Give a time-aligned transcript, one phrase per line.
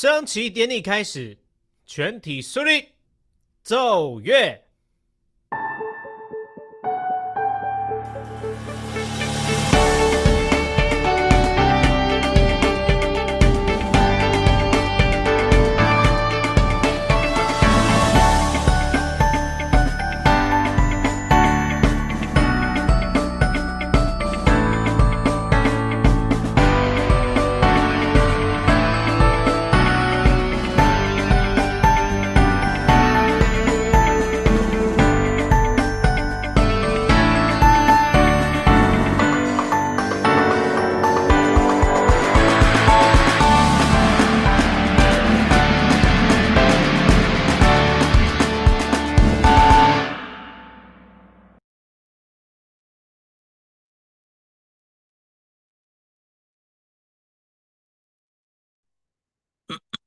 [0.00, 1.36] 升旗典礼开始，
[1.84, 2.90] 全体肃立，
[3.64, 4.67] 奏乐。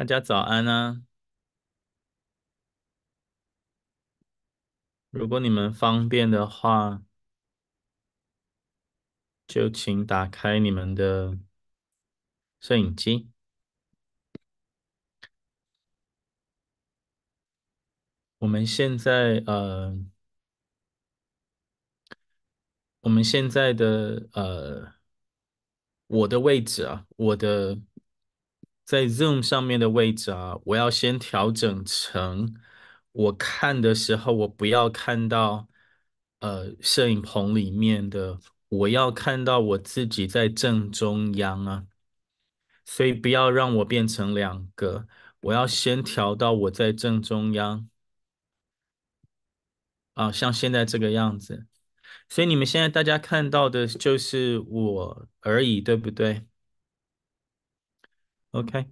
[0.00, 1.02] 大家早安啊！
[5.10, 7.02] 如果你们方便的话，
[9.46, 11.38] 就请打开你们的
[12.60, 13.28] 摄影机。
[18.38, 19.94] 我们现在呃，
[23.00, 24.94] 我们现在的呃，
[26.06, 27.78] 我的位置啊，我的。
[28.90, 32.56] 在 Zoom 上面的位置啊，我要先调整成
[33.12, 35.68] 我看的时候，我不要看到
[36.40, 41.86] 呃摄影棚里面的，我要看到我自己在正中央啊，
[42.84, 45.06] 所以不要让我变成两个，
[45.42, 47.88] 我要先调到我在正中央。
[50.14, 51.64] 啊，像现在这个样子，
[52.28, 56.44] 所以你们现在大家看到的就是我而已，对不对？
[58.52, 58.86] ？OK，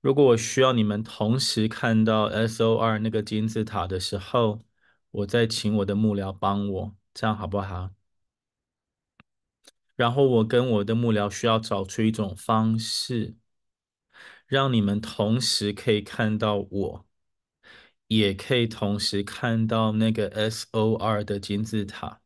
[0.00, 4.60] 如果我需要你们同时看到 SOR 那个金字塔的时候，
[5.10, 7.90] 我再请我的幕僚帮我，这样好不好？
[9.96, 13.36] 然后我跟我的幕僚需要找出一种方式，
[14.46, 17.06] 让你们同时可以看到我，
[18.06, 22.20] 也可以同时看到那个 SOR 的金字塔，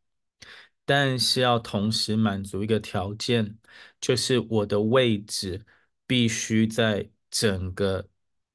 [0.85, 3.59] 但是要同时满足一个条件，
[4.01, 5.65] 就是我的位置。
[6.09, 8.09] 必须在整个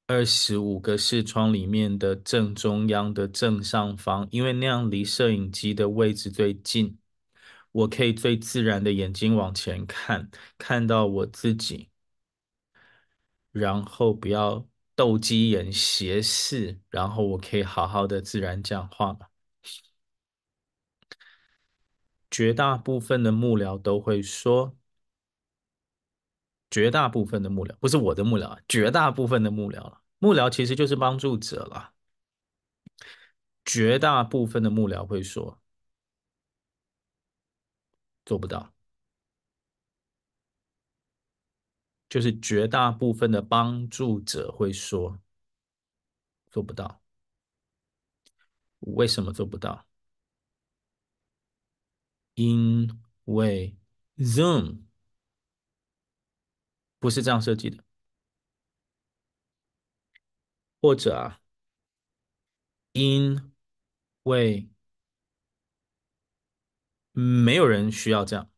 [0.08, 6.98] 二十五个视窗里面的正中央的正上方，因为那样离摄影机的位置最近，
[7.72, 11.90] 我可以最自然的眼睛往前看，看到我自己，
[13.52, 19.18] 然后不要斗鸡眼斜视，然后我可以好好的自然讲话。
[22.32, 24.76] 绝大部分的幕僚都会说。
[26.74, 30.02] 绝大部分的幕僚，不是我的幕僚，绝大部分的幕僚了。
[30.18, 31.94] 幕僚其实就是帮助者了。
[33.64, 35.62] 绝大部分的幕僚会说
[38.26, 38.74] 做不到，
[42.10, 45.20] 就是绝大部分的帮助者会说
[46.50, 47.00] 做不到。
[48.80, 49.86] 为什么做不到？
[52.34, 53.78] 因为
[54.18, 54.86] Zoom。
[57.04, 57.84] 不是这样设计的，
[60.82, 61.42] 或者啊，
[62.94, 63.52] 因
[64.24, 64.70] 为
[67.12, 68.50] 没有人需要这样，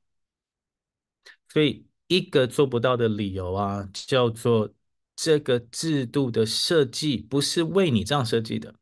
[1.49, 4.71] 所以一个做不到的理由啊，叫做
[5.15, 8.75] 这个制度的设计不是为你这样设计的。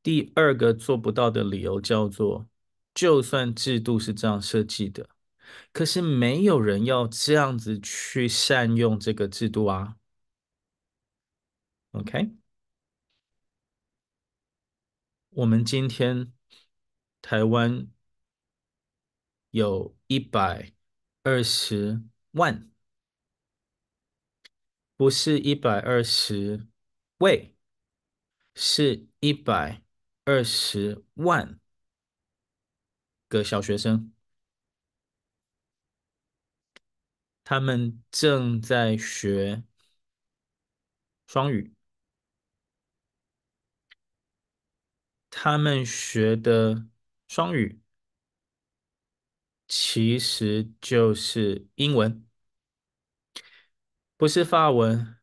[0.00, 2.48] 第二个做不到的理由叫做，
[2.94, 5.10] 就算制度是这样设计的。
[5.72, 9.96] 可是没有人要这样子去善用这个制度啊
[11.92, 12.32] ，OK？
[15.30, 16.32] 我们今天
[17.22, 17.88] 台湾
[19.50, 20.72] 有一百
[21.22, 22.02] 二十
[22.32, 22.70] 万，
[24.96, 26.66] 不是一百二十
[27.18, 27.56] 位，
[28.54, 29.82] 是一百
[30.24, 31.58] 二十万
[33.28, 34.12] 个小学生，
[37.52, 39.62] 他们正在学
[41.26, 41.74] 双语。
[45.28, 46.88] 他们学的
[47.28, 47.78] 双语
[49.68, 52.26] 其实就是英文，
[54.16, 55.18] 不是法文，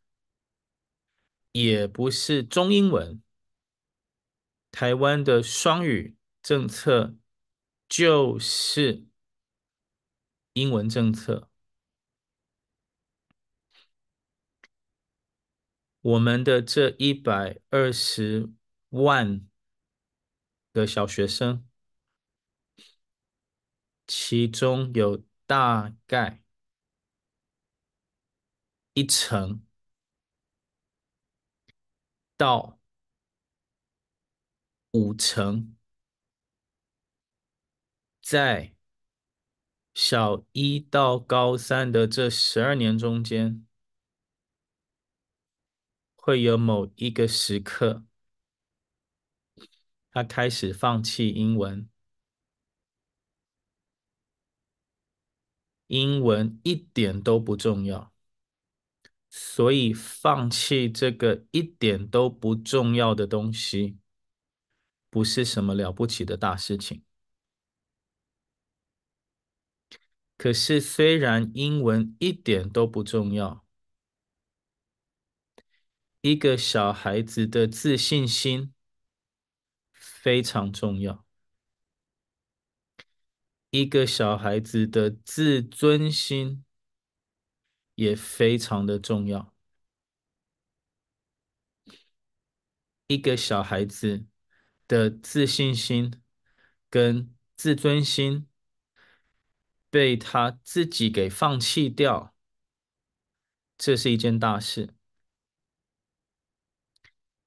[1.51, 3.23] 也不是中英文。
[4.69, 7.15] 台湾的双语政策
[7.87, 9.07] 就是
[10.53, 11.48] 英文政策。
[16.01, 18.49] 我们的这一百二十
[18.89, 19.47] 万
[20.71, 21.67] 的小学生，
[24.07, 26.41] 其中有大概
[28.93, 29.61] 一成
[32.37, 32.79] 到
[34.91, 35.75] 五成，
[38.21, 38.73] 在
[39.93, 43.67] 小一到高三的这十二年中间，
[46.29, 48.05] 会有某一个时刻。
[50.11, 51.89] 他开始放弃英文，
[55.87, 58.13] 英文一点都不重要，
[59.31, 63.97] 所以放弃这个一点都不重要的东西，
[65.09, 67.03] 不是什么了不起的大事情。
[70.37, 73.65] 可是，虽然英文一点都不重要，
[76.21, 78.73] 一个小孩子的自信心。
[79.93, 81.25] 非常重要。
[83.69, 86.65] 一个小孩子的自尊心
[87.95, 89.53] 也非常的重要。
[93.07, 94.25] 一个小孩子
[94.87, 96.21] 的自信心
[96.89, 98.45] 跟自尊心
[99.89, 102.35] 被他自己给放弃掉，
[103.77, 104.93] 这是一件大事。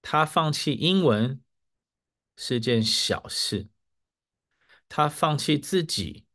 [0.02, 1.40] 他放弃英文。
[2.34, 3.68] 是件小事，
[4.88, 6.26] 他放弃自己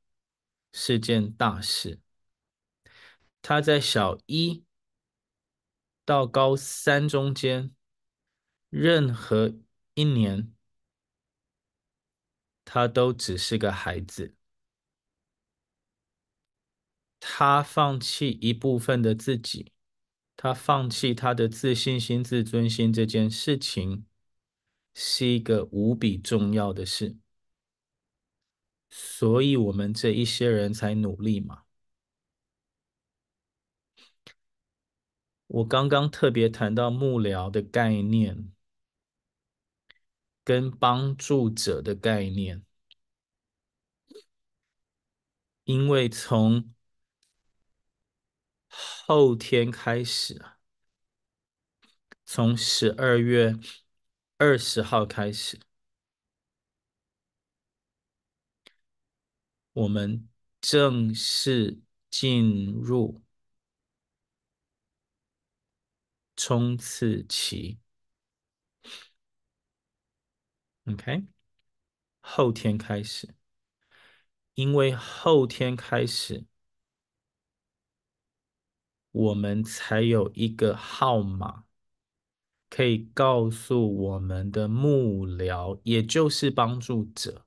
[0.72, 2.00] 是件大事。
[3.42, 4.64] 他在小一
[6.06, 7.76] 到高三中间，
[8.70, 9.58] 任何
[9.96, 10.54] 一年，
[12.64, 14.36] 他都只是个孩子。
[17.20, 19.74] 他放弃一部分的自己，
[20.38, 24.06] 他放弃他的自信心、自尊心这件事情。
[25.00, 27.16] 是一个无比重要的事，
[28.90, 31.66] 所以我们这一些人才努力嘛。
[35.46, 38.52] 我刚刚特别谈到幕僚的概念，
[40.44, 42.66] 跟帮助者的概念，
[45.66, 46.74] 因为从
[48.70, 50.42] 后天开始，
[52.26, 53.56] 从十二月。
[54.40, 55.60] 二十号开始，
[59.74, 60.30] 我们
[60.62, 61.80] 正式
[62.12, 63.24] 进入
[66.36, 67.80] 冲刺期。
[70.86, 71.26] OK，
[72.22, 73.34] 后天开始，
[74.54, 76.46] 因为后天开始，
[79.18, 81.66] 我们才有一个号码。
[82.70, 87.46] 可以告诉我们的幕僚，也就是帮助者，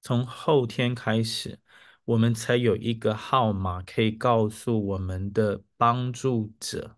[0.00, 1.58] 从后天开始，
[2.04, 6.96] 我们才有一个号码可以告诉我们的帮助者、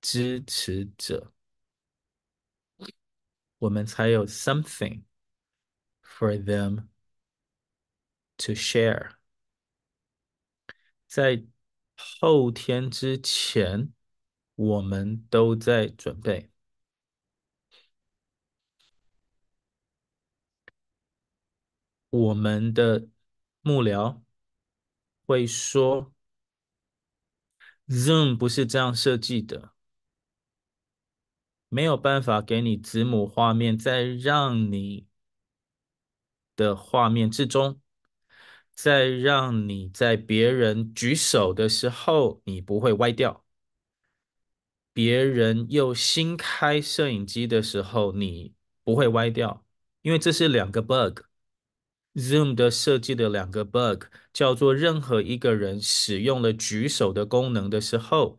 [0.00, 1.32] 支持者，
[3.58, 5.02] 我们才有 something
[6.02, 6.86] for them
[8.38, 9.19] to share。
[11.10, 11.44] 在
[11.98, 13.92] 后天之前。
[14.60, 16.50] 我们都在准备。
[22.10, 23.08] 我们的
[23.62, 24.20] 幕僚
[25.24, 26.12] 会说
[27.88, 29.72] ：“Zoom 不是这样设计的，
[31.70, 35.06] 没有办法给你子母画面，再让你
[36.54, 37.80] 的画面之中，
[38.82, 43.44] 在让你在别人举手的时候，你不会歪掉。”
[44.92, 49.64] 别人又新开摄影机的时候，你不会歪掉，
[50.02, 51.20] 因为这是两个 bug。
[52.14, 58.36] Zoom 的设计的两个 bug 叫做：任何一个人使用了举手的功能的时候，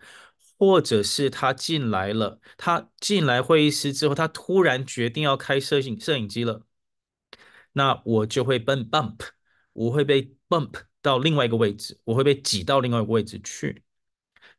[0.58, 6.66] 或者是他进来了，他进来会议室之后，他突然决定要开摄影摄影机了，
[7.74, 9.20] 那我就会被 bump，
[9.74, 13.84] 我会被 bump 到另外一个位置，我会被挤到另外一个位置去。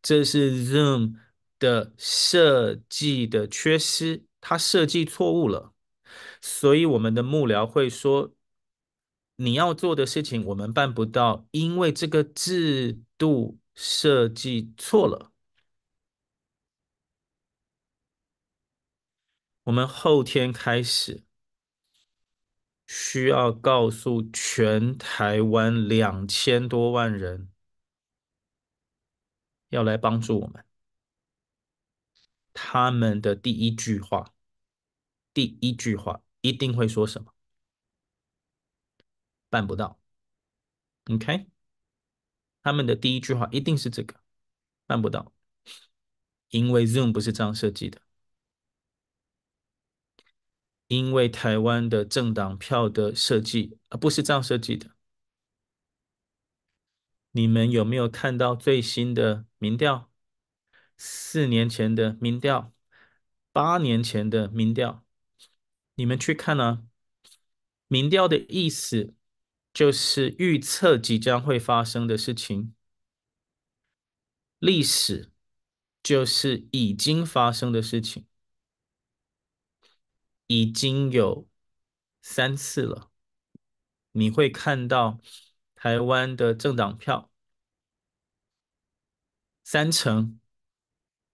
[0.02, 1.16] 这是 Zoom
[1.58, 5.72] 的设计的缺失，它设计错误了，
[6.40, 8.34] 所以我们的幕僚会说。
[9.36, 15.32] 你要做的事情我们办不到，因为这个制度设计错了。
[19.64, 21.24] 我们后天开始
[22.94, 27.50] 需要告诉全台湾两千多万人
[29.70, 30.62] 要来帮助我们。
[32.52, 34.34] 他们的第一句话，
[35.32, 37.32] 第一句话一定会说什么？
[39.48, 39.98] 办不到
[41.06, 41.46] ，OK？
[42.62, 44.20] 他们的第一句话一定是这个，
[44.86, 45.32] 办不到，
[46.50, 48.02] 因为 Zoom 不是这样设计的，
[50.92, 54.90] 因为台湾的政党票的设计啊不是这样设计的。
[57.30, 60.10] 你们有没有看到最新的民调？
[60.98, 62.72] 四年前的民调，
[63.52, 65.02] 八年前的民调，
[65.94, 66.84] 你们去看啊，
[67.88, 69.14] 民调的意思。
[69.74, 72.74] 就是预测即将会发生的事情，
[74.58, 75.32] 历史
[76.02, 78.26] 就是已经发生的事情，
[80.60, 81.48] 已经有
[82.20, 83.10] 三次了。
[84.12, 85.20] 你会看到
[85.74, 87.30] 台湾的政党票，
[89.64, 90.40] 三成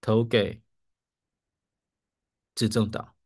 [0.01, 0.63] 投给
[2.55, 3.17] 执政党，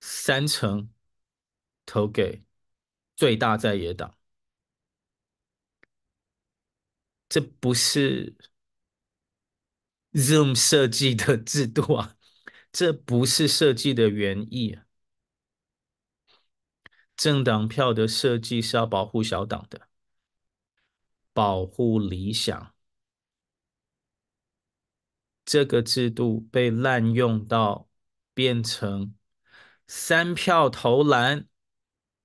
[0.00, 0.92] 三成
[1.86, 2.44] 投给。
[3.16, 4.16] 最大在野党，
[7.28, 8.36] 这不是
[10.12, 12.16] Zoom 设计的制度啊，
[12.78, 14.84] 这不是设计的原意啊。
[17.16, 19.88] 政党票的设计是要保护小党的，
[21.32, 22.72] 保护理想。
[25.44, 27.88] 这个制度被滥用到
[28.32, 29.12] 变成
[29.88, 31.48] 三票投蓝。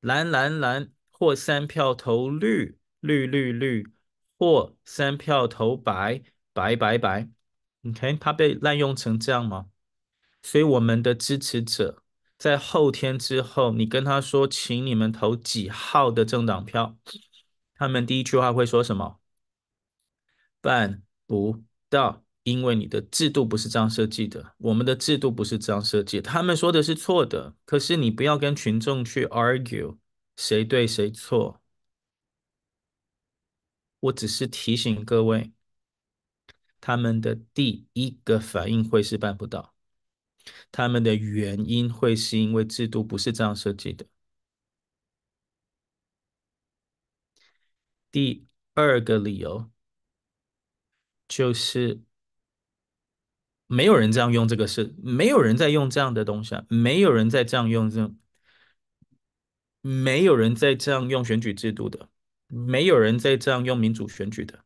[0.02, 3.92] 蓝蓝蓝，或三票投绿绿绿绿，
[4.38, 6.22] 或三票投白
[6.54, 7.28] 白白白。
[7.86, 9.72] OK，它被滥用成这样吗？
[10.44, 12.04] 所以我们的支持者
[12.38, 16.96] 在后天之后，你跟他说，请你们投几号的政党票，
[17.74, 19.20] 他们第一句话会说什么？
[20.62, 22.24] 办不到。
[22.44, 27.56] 因为你的制度不是这样设计的，我们的制度不是这样设计，他们说的是错的。
[27.64, 29.98] 可是你不要跟群众去 argue
[30.36, 31.62] 谁对谁错。
[34.02, 35.54] 我只是提醒各位，
[36.82, 39.73] 他们的第一个反应会是办不到，
[40.72, 44.06] 他们的原因会是因为制度不是这样设计的。
[48.12, 49.70] 第二个理由
[51.28, 52.02] 就是。
[53.68, 58.14] 没有人这样用这个事，没有人在用这样的东西啊，没有人在这样用这，
[59.82, 62.10] 没有人在这样用选举制度的，
[62.48, 64.64] 没有人在这样用民主选举的。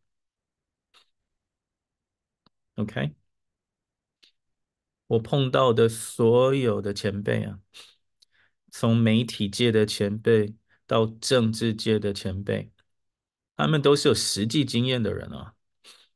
[2.75, 3.15] OK，
[5.07, 7.59] 我碰到的所有的前辈啊，
[8.71, 10.53] 从媒体界的前辈
[10.85, 12.71] 到政治界的前辈，
[13.55, 15.55] 他们都是有实际经验的人啊，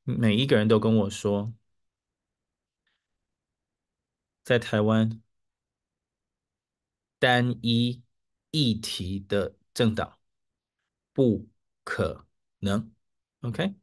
[0.04, 1.54] 每一个人都跟我说。
[4.44, 5.22] 在台湾，
[7.20, 8.02] 单一
[8.50, 10.20] 议题的政党
[11.14, 11.48] 不
[11.84, 12.26] 可
[12.60, 12.92] 能。
[13.42, 13.76] OK，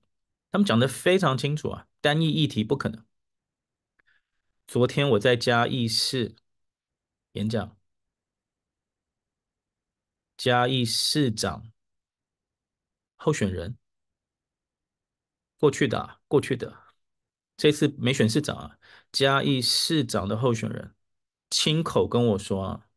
[0.50, 3.07] 他们讲的非常清楚啊，单一议题不可能。
[4.68, 6.36] 昨天我在嘉义市
[7.32, 7.76] 演讲，
[10.36, 11.72] 嘉义市长
[13.16, 13.78] 候选人，
[15.58, 16.82] 过去的，过去的。
[17.56, 18.78] 这次没选市长啊，
[19.10, 20.94] 嘉义市长的候选人
[21.50, 22.88] 亲口跟我说啊，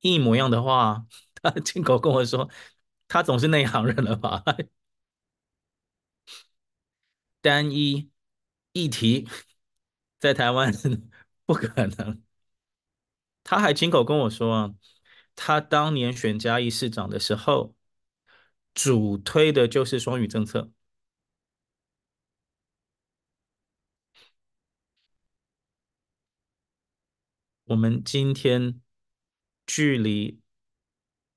[0.00, 1.06] 一模一样的话，
[1.40, 2.50] 他亲口跟我说，
[3.06, 4.42] 他总是内行人了吧？
[7.40, 8.10] 单一
[8.72, 9.28] 议题
[10.20, 10.72] 在台湾
[11.46, 12.22] 不可能。
[13.44, 14.74] 他还亲口跟我说啊，
[15.34, 17.74] 他当年选嘉义市长的时候，
[18.74, 20.70] 主推的就是双语政策。
[27.64, 28.80] 我们今天
[29.66, 30.40] 距离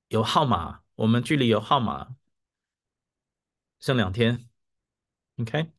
[0.08, 2.16] 有号码，我们距离有号码，
[3.80, 4.50] 剩两天
[5.38, 5.72] ，OK。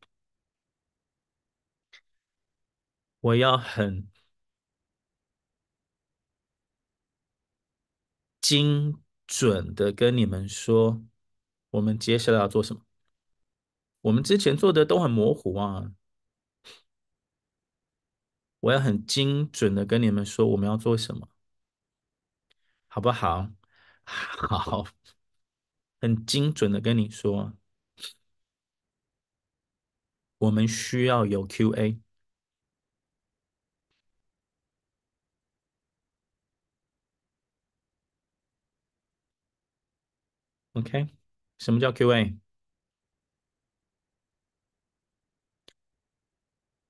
[3.25, 4.07] 我要很
[8.41, 11.03] 精准的跟你们说，
[11.71, 12.83] 我们接下来要做什么？
[14.03, 15.93] 我们之前做的都很模糊啊。
[18.61, 21.29] 我要很精准的跟你们说我们要做什么，
[22.89, 23.49] 好不好？
[24.07, 24.85] 好，
[26.01, 27.53] 很精准的跟你说，
[30.39, 31.99] 我们需要有 QA。
[40.75, 41.09] OK，
[41.59, 42.37] 什么叫 QA？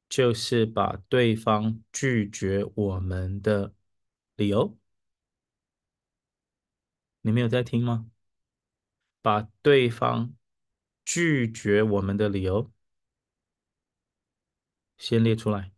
[0.08, 3.74] 就是把对方拒绝我们的
[4.36, 4.76] 理由，
[7.22, 8.08] 你们有在听吗？
[9.22, 10.34] 把对方
[11.04, 12.70] 拒绝我们的理由
[14.98, 15.70] 先列出来，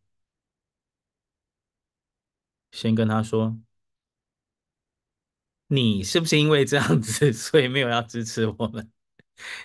[2.71, 3.59] 先跟他说，
[5.69, 8.91] 你是不是因为这样子， 所以没有要支持我们？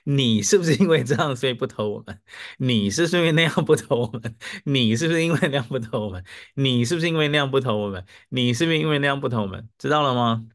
[0.05, 2.21] 你是不是因为这样所以不投我们？
[2.57, 4.37] 你是不是因为那样不投我们？
[4.65, 6.23] 你是不是因为那样不投我们？
[6.55, 8.05] 你是不是因为那样不投我们？
[8.29, 9.69] 你是不是因为那样不投我们？
[9.77, 10.47] 知道了吗？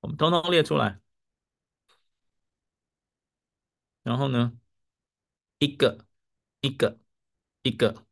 [0.00, 1.00] 我们通通列出来。
[4.02, 4.52] 然后呢，
[5.58, 6.06] 一个
[6.60, 6.98] 一个
[7.62, 8.06] 一个，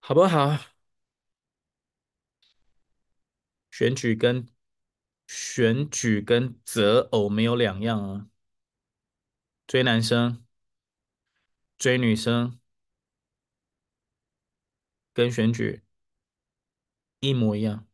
[0.00, 0.69] 好不好？
[3.80, 4.46] 选举跟。
[5.32, 8.28] 选举跟择偶没有两样啊，
[9.64, 10.44] 追男生、
[11.78, 12.58] 追女生
[15.12, 15.84] 跟选举
[17.20, 17.86] 一模一样，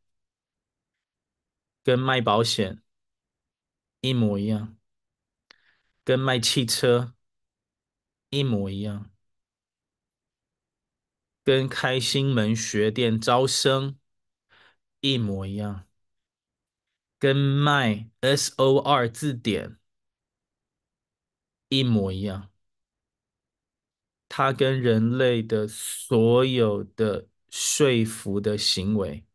[1.82, 2.82] 跟卖保险
[4.00, 4.78] 一模一样，
[6.04, 7.14] 跟卖汽车
[8.30, 9.10] 一模一样，
[11.44, 13.98] 跟开心门学店招生
[15.00, 15.85] 一模一样。
[17.26, 19.80] 跟卖 SOR 字典
[21.68, 22.52] 一模一样，
[24.28, 29.26] 它跟人类的所有的说服的行为，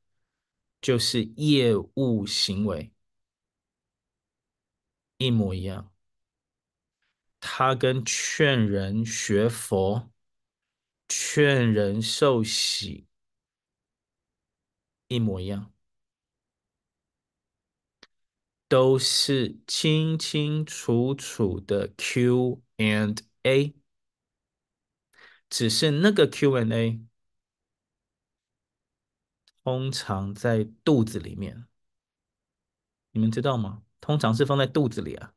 [0.79, 2.93] 就是业务行为，
[5.17, 5.91] 一模一样。
[7.41, 10.09] 它跟劝人学佛、
[11.09, 13.05] 劝人受洗
[15.09, 15.70] 一模一样。
[18.71, 23.75] 都是清清楚楚的 Q and A，
[25.49, 27.01] 只是那个 Q and A
[29.61, 31.67] 通常在肚子里面，
[33.11, 33.83] 你们知道吗？
[33.99, 35.33] 通常是放在肚子里啊，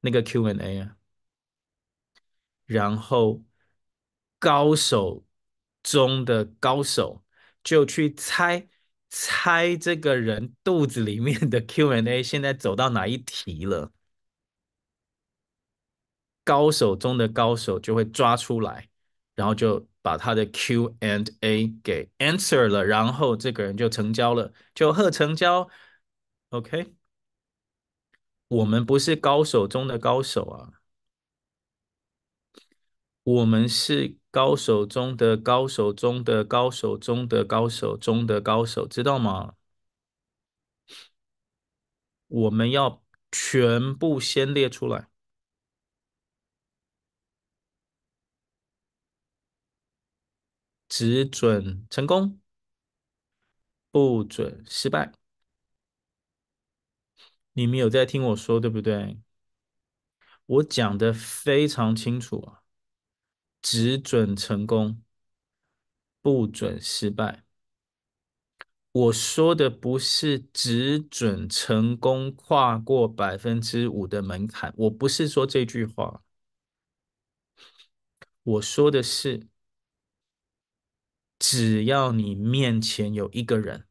[0.00, 0.96] 那个 Q and A 啊，
[2.64, 3.44] 然后
[4.38, 5.26] 高手
[5.82, 7.22] 中的高手
[7.62, 8.70] 就去猜。
[9.16, 13.92] 猜这个人肚子里面的 Q&A 现在走到哪一题了？
[16.44, 18.88] 高手中的高手就会抓出来，
[19.34, 25.68] 然后就把他的 Q&A 给 answer 了，然后这个人就成交了，就贺成交。
[26.50, 26.92] OK，
[28.48, 30.72] 我们不是高手中的高手啊，
[33.24, 34.16] 我们是。
[34.34, 39.54] 高手中的高手中的高手中的高手中的高手，知道吗？
[42.28, 45.08] 我们要全部先列出来，
[50.88, 52.40] 只准成功，
[53.90, 55.12] 不准失败。
[57.52, 59.18] 你们有在听我说，对不对？
[60.46, 62.63] 我讲的非常清楚啊。
[63.64, 65.02] 只准成功，
[66.20, 67.44] 不准失败。
[68.92, 76.22] 我说的不是只准成功跨过百分之五的门槛，我不是说这句话。
[78.42, 79.48] 我说的是，
[81.38, 83.86] 只要你面前有一个人，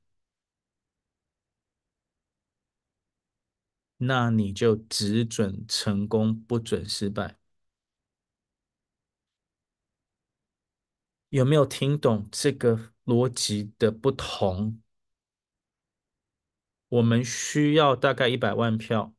[3.97, 7.37] 那你就只准成功，不准失败。
[11.33, 14.79] 有没有听懂这个逻辑的不同？
[16.89, 19.15] 我们需要大概一百万票。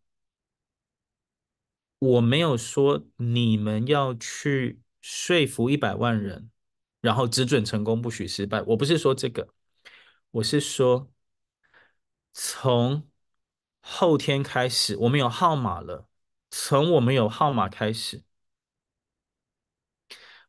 [1.99, 6.53] 我没有说你们要去说服一百万人，
[7.01, 8.63] 然后只准成功，不许失败。
[8.63, 9.49] 我不是说这个，
[10.31, 11.11] 我是说
[12.33, 13.11] 从
[13.81, 16.09] 后天开始，我们有号码了。
[16.49, 18.23] 从我们有号码开始，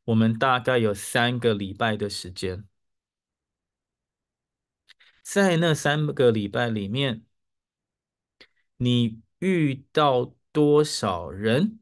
[0.05, 2.67] 我们大概有三个礼拜的时间，
[5.23, 7.25] 在那三个礼拜里面，
[8.77, 11.79] 你遇到多少人？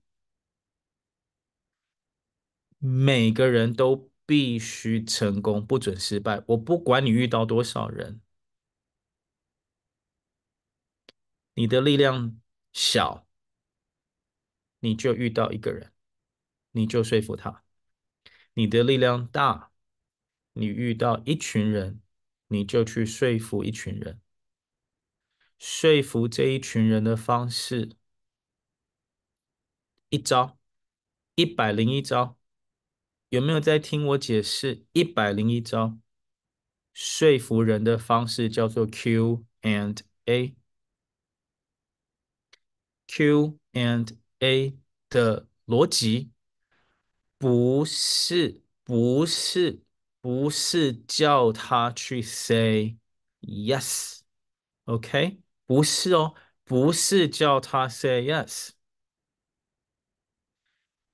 [2.80, 6.44] 每个人都必须成功，不准失败。
[6.48, 8.22] 我不管你遇到多少人，
[11.54, 12.40] 你的力量
[12.74, 13.26] 小，
[14.80, 15.94] 你就遇到一个人，
[16.72, 17.63] 你就说服他；
[18.54, 19.72] 你的力量大，
[20.54, 22.02] 你遇到一群人，
[22.48, 24.22] 你就去说服一群人。
[25.58, 27.96] 说服这一群人的方式，
[30.10, 30.60] 一招，
[31.36, 32.38] 一百零一招。
[33.30, 34.86] 有没有在听我解释？
[34.92, 35.98] 一百零一招
[36.94, 40.56] 说服人的方式叫做 Q and A。
[43.08, 44.78] Q and A
[45.10, 46.33] 的逻辑
[47.44, 49.84] 不是不是
[50.22, 52.98] 不是叫他去 say
[53.42, 54.24] yes，OK？
[55.66, 58.70] 不是哦，不是叫他 say yes，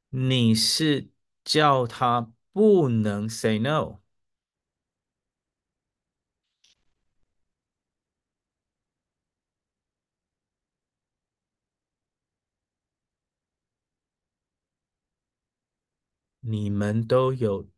[0.09, 1.09] 你是。
[1.43, 3.98] 叫他不能 say no。
[16.49, 17.69] 你们都有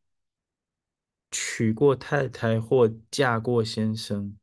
[1.29, 4.37] 娶过太太或嫁过先生，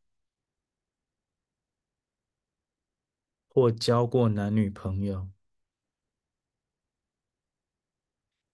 [3.48, 5.30] 或交过男女朋友。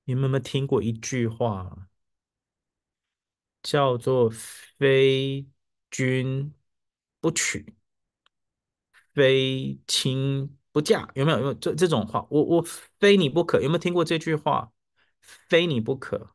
[0.05, 1.89] 你们有没有听过一句话，
[3.63, 4.31] 叫做
[4.79, 5.47] “非
[5.91, 6.55] 君
[7.21, 7.75] 不娶，
[9.13, 11.11] 非亲不嫁”？
[11.17, 11.39] 有没有？
[11.39, 12.27] 有没有这这种话？
[12.31, 12.63] 我我
[13.01, 14.74] 非你不可，有没有听过这句话？
[15.25, 16.35] 非你不可。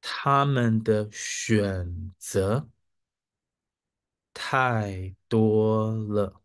[0.00, 2.68] 他们的选择
[4.34, 6.42] 太多了。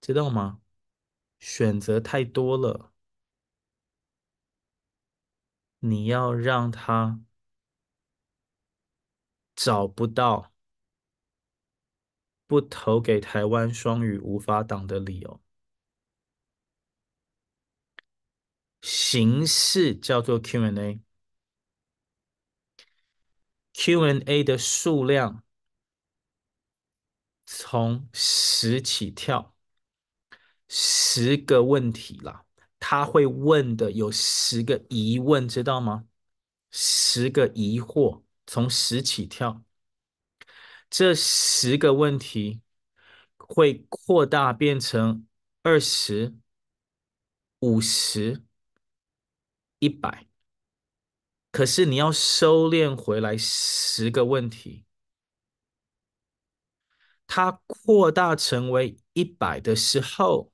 [0.00, 0.60] 知道吗？
[1.38, 2.92] 选择太多了，
[5.80, 7.20] 你要让他
[9.54, 10.52] 找不到
[12.48, 15.40] 不投给台湾双语无法党的理由。
[18.82, 21.02] 形式叫做 Q&A，Q&A
[24.44, 25.42] 的数量
[27.46, 29.54] 从十起跳。
[30.68, 32.44] 十个问题啦，
[32.78, 36.06] 他会问的有十个疑问，知道吗？
[36.70, 39.64] 十个疑惑，从十起跳，
[40.90, 42.60] 这十个问题
[43.36, 45.26] 会扩大变成
[45.62, 46.34] 二十、
[47.60, 48.42] 五十、
[49.78, 50.26] 一百，
[51.50, 54.84] 可是你要收敛回来十个问题，
[57.26, 60.52] 它扩大成为一百的时候。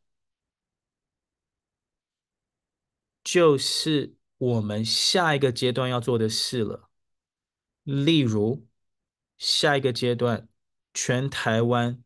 [3.23, 6.91] 就是我们下一个阶段要做的事了。
[7.85, 8.67] 例如，
[9.47, 10.49] 下一个阶段，
[10.95, 12.03] 全台湾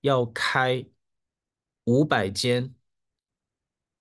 [0.00, 0.84] 要开
[1.84, 2.74] 五百间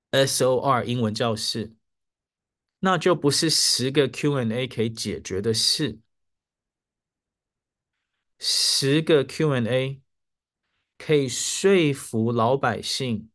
[0.10, 1.75] SOR 英文教室，
[2.80, 5.99] 那就不是十个 Q&A 可以解决的事。
[8.39, 10.01] 十个 Q&A
[10.97, 13.30] 可以说服老百姓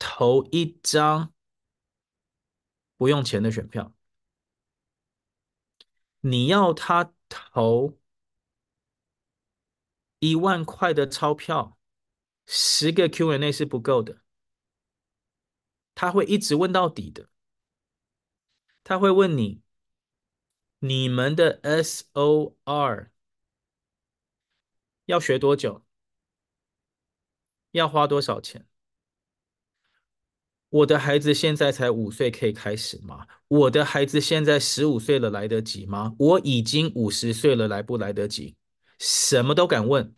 [0.00, 1.32] 投一张。
[2.96, 3.94] 不用钱的选票，
[6.20, 7.99] 你要他投
[10.20, 11.76] 一万块的钞票，
[12.46, 14.22] 十个 Q&A 是不够的，
[15.94, 17.28] 他会一直问到底的。
[18.84, 19.62] 他会问你，
[20.78, 23.10] 你们的 SOR
[25.04, 25.84] 要学多久？
[27.72, 28.66] 要花多少钱？
[30.68, 33.26] 我的孩子现在才五岁，可以开始吗？
[33.48, 36.14] 我的孩子现在十五岁了，来得及吗？
[36.18, 38.56] 我已经五十岁了，来不来得及？
[39.00, 40.14] 什么都敢问。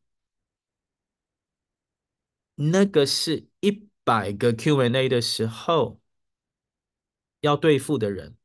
[2.54, 6.00] 那个是一百个 Q&A 的时候
[7.40, 8.36] 要对付的人。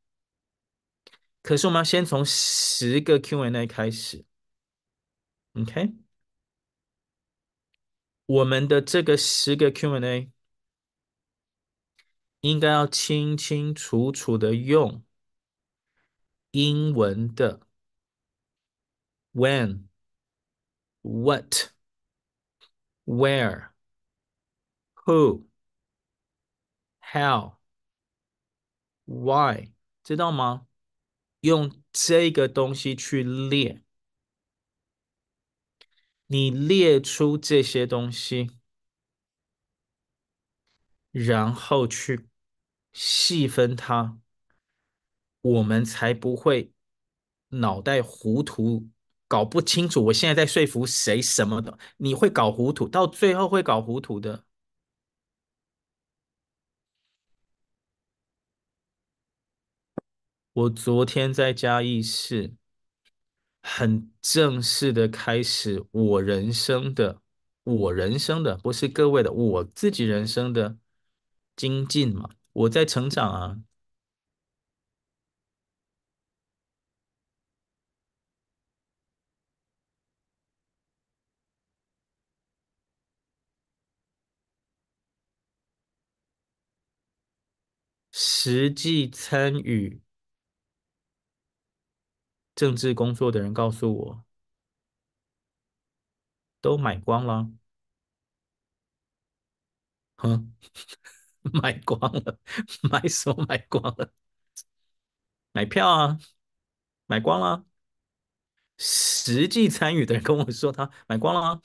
[1.41, 4.23] 可是我们要先从十个 Q&A 开始
[5.55, 5.93] ，OK？
[8.25, 10.29] 我们的这个十个 Q&A。
[12.41, 15.03] 应该要清清楚楚的用
[16.51, 17.61] 英文的
[19.33, 19.87] when、
[21.07, 21.71] what、
[23.05, 23.69] where、
[25.05, 25.45] who、
[26.99, 27.59] how、
[29.05, 29.71] why，
[30.03, 30.67] 知道吗？
[31.39, 33.81] 用这个东西去列，
[36.25, 38.59] 你列出这些东西，
[41.11, 42.27] 然后去
[42.91, 44.19] 细分它，
[45.41, 46.73] 我们才不会
[47.49, 48.89] 脑袋糊涂，
[49.27, 54.45] 搞不清楚我现在在说服谁什么的，你会搞糊涂，到最后会搞糊涂的。
[60.53, 62.55] 我昨天在嘉义市，
[63.61, 67.21] 很正式的开始我人生的，
[67.63, 70.77] 我人生的，不是各位的，我自己人生的
[71.55, 73.59] 精进嘛，我在成长啊。
[88.47, 90.01] 实际参与
[92.55, 94.25] 政治工作的人告诉我，
[96.61, 97.49] 都买光了。
[100.17, 100.53] 哼，
[101.41, 102.39] 买光了，
[102.89, 104.11] 买什么买光了？
[105.51, 106.19] 买票啊，
[107.07, 107.65] 买光了。
[108.77, 111.61] 实际参与的人跟我说，他买光了。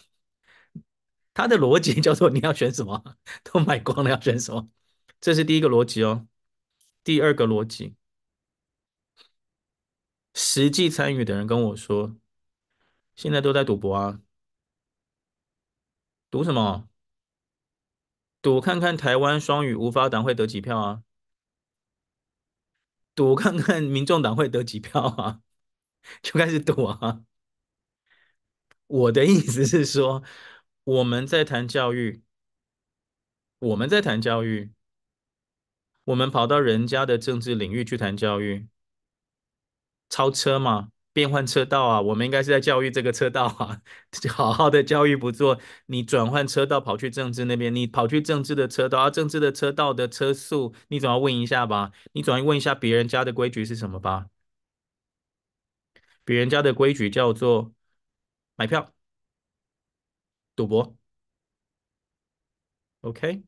[1.35, 4.69] 他的逻辑叫做你要选什么，都买光了，要选什么？
[5.21, 6.27] 这是第一个逻辑哦。
[7.05, 7.97] 第二个逻辑，
[10.35, 12.17] 实际参与的人跟我说，
[13.15, 14.21] 现在都在赌博啊，
[16.31, 16.89] 赌什么？
[18.41, 21.03] 赌看看台湾双语无法党会得几票啊？
[23.15, 25.43] 赌看看民众党会得几票啊？
[26.23, 27.25] 就开始赌啊！
[28.87, 30.23] 我的意思是说，
[30.85, 32.23] 我们在谈教育，
[33.59, 34.73] 我们在谈教育。
[36.05, 38.67] 我们跑到人家的政治领域去谈教育，
[40.09, 43.83] 超车嘛，变换车道啊，我们应该是在教育这个车道啊，
[44.31, 54.27] 好好的教育不做，你转换车道跑去政治那边，你跑去政治的车道，啊，政治的车道的车速，你总要问一下吧，你总要问一下别人家的规矩是什么吧？
[56.25, 57.73] 别人家的规矩叫做
[58.57, 58.93] 买票、
[60.57, 60.97] 赌博
[63.03, 63.43] ，OK。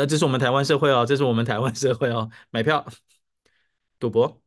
[0.00, 2.86] 那这是我们台湾社会哦，这是我们台湾社会哦，买票、
[3.98, 4.40] 赌博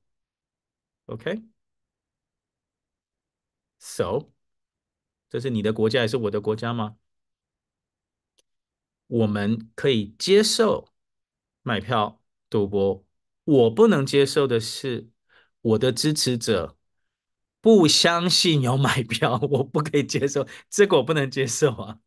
[3.77, 4.31] ，OK？So，
[5.29, 6.97] 这是你的国家还是我的国家吗？
[9.07, 10.87] 我们可以接受
[11.61, 13.05] 买票、赌博，
[13.43, 15.11] 我不能接受的是
[15.61, 16.75] 我的支持者
[17.61, 21.99] 不相信有买票，我不可以接受，这个我不能接受啊。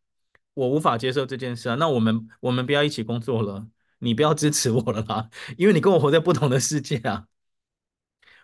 [0.56, 1.74] 我无法接受这件事啊！
[1.76, 7.28] 那我们我们不要一起工作了，你不要支持我了啦， 因为你跟我活在不同的世界啊。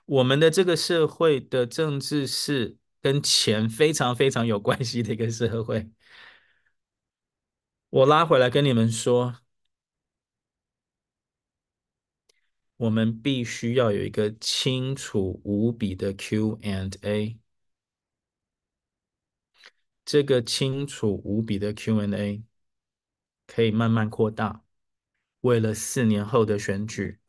[0.04, 5.90] 我们的这个社会的政治是跟钱非常非常有关系的一个社会。
[7.90, 9.36] 我拉回来跟你们说，
[12.76, 17.41] 我们必须要有一个清楚无比的 Q and A。
[20.04, 22.42] 这个清楚无比的 Q&A
[23.46, 24.64] 可以慢慢扩大，
[25.40, 27.20] 为了四年后的选举，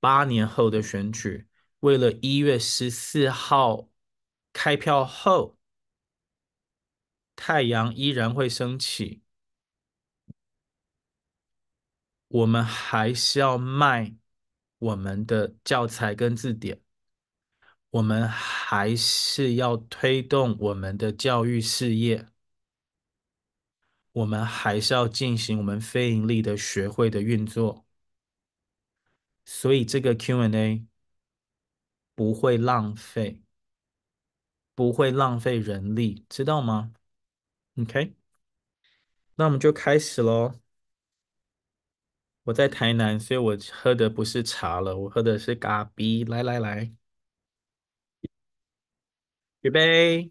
[0.00, 1.46] 八年后的选举，
[1.80, 3.88] 为了一月十四号
[4.52, 5.58] 开票后，
[7.36, 9.22] 太阳依然会升起，
[12.28, 14.14] 我们还是要卖
[14.78, 16.80] 我们的教材跟字典。
[17.98, 22.28] 我们还是要推动我们的教育事业，
[24.12, 27.84] 我们还是要进行我们非营利的学会的运作，
[29.44, 30.86] 所以这个 Q&A
[32.14, 33.42] 不会浪费，
[34.74, 36.92] 不会浪费人力，知道吗
[37.76, 38.14] ？OK，
[39.36, 40.54] 那我们就开始喽。
[42.44, 46.24] 我在台南，所以我喝的不是茶了，我喝的是咖啡。
[46.24, 46.97] 来来来。
[49.62, 50.30] 预备。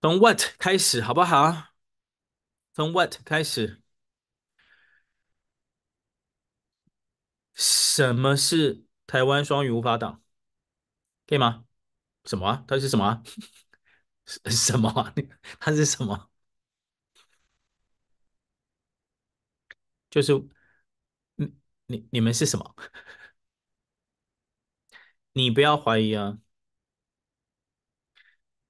[0.00, 1.68] 从 what 开始好不好？
[2.74, 3.83] 从 what 开始？
[7.54, 10.22] 什么是台湾双语无法党？
[11.26, 11.64] 可以吗？
[12.24, 12.64] 什么啊？
[12.68, 13.22] 它是什么啊？
[14.50, 15.14] 什么啊？
[15.60, 16.30] 它是什么？
[20.10, 20.32] 就是，
[21.36, 21.52] 你
[21.86, 22.74] 你你们是什么？
[25.32, 26.38] 你不要怀疑啊！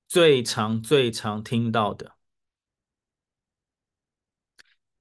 [0.08, 2.16] 最常最常听到的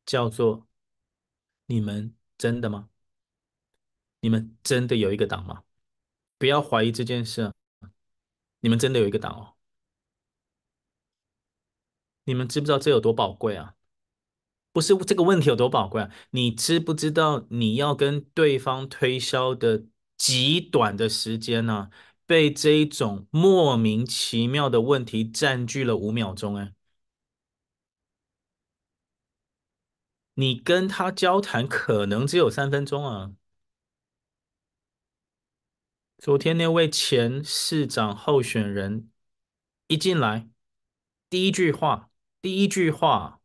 [0.06, 0.68] 叫做
[1.68, 2.90] “你们真的吗？
[4.24, 5.64] 你们真的有一个党吗？”
[6.40, 7.54] 不要怀疑这件事！
[8.62, 9.56] 你们真的有一个党哦！
[12.24, 13.76] 你们知不知道这有多宝贵啊？
[14.72, 16.12] 不是这个问题有多宝贵啊？
[16.32, 19.86] 你知不知道你要跟对方推销的
[20.18, 21.92] 极短的时间呢、啊，
[22.26, 26.56] 被这一种莫名其妙的问题占据了五秒钟？
[26.58, 26.74] 哎，
[30.34, 33.34] 你跟他交谈可能只有三分钟啊！
[36.24, 39.10] 昨天那位前市长候选人
[39.88, 40.48] 一进来，
[41.30, 42.10] 第一句话，
[42.42, 43.42] 第一句话，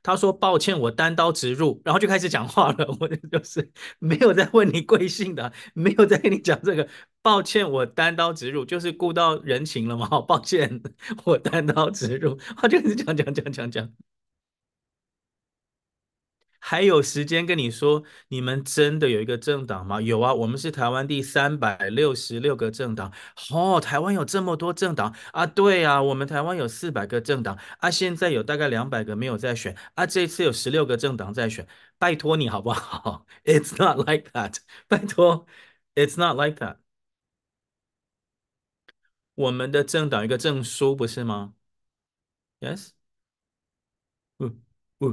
[0.00, 2.86] 他说：“抱歉，我单刀直入。”然后就开始讲话了。
[3.00, 6.88] 我就是没有在问你贵姓的，没有在跟你讲这个。
[7.20, 10.20] 抱歉，我单刀直入，就是顾到人情了嘛。
[10.20, 10.80] 抱歉，
[11.24, 13.92] 我单刀直入，他就开始讲讲讲讲讲。
[16.68, 20.02] 还有时间跟你说，你们真的有一个政党吗？
[20.02, 23.10] 有啊，我们是台湾第三百六十六个政党。
[23.50, 25.46] 哦，台湾有这么多政党啊？
[25.46, 31.66] 对啊，我们台湾有四百个政党啊，现在有大概两百个没有在选啊，这次有十六个政党在选。
[31.98, 33.26] 拜托你好不好？
[33.44, 34.58] It's not like that。
[34.88, 35.46] 拜托
[35.94, 36.76] ，It's not like that。
[39.36, 41.54] 我们的政党一个证书不是吗
[42.60, 42.90] ？Yes。
[44.38, 44.67] 嗯。
[44.98, 45.12] 不，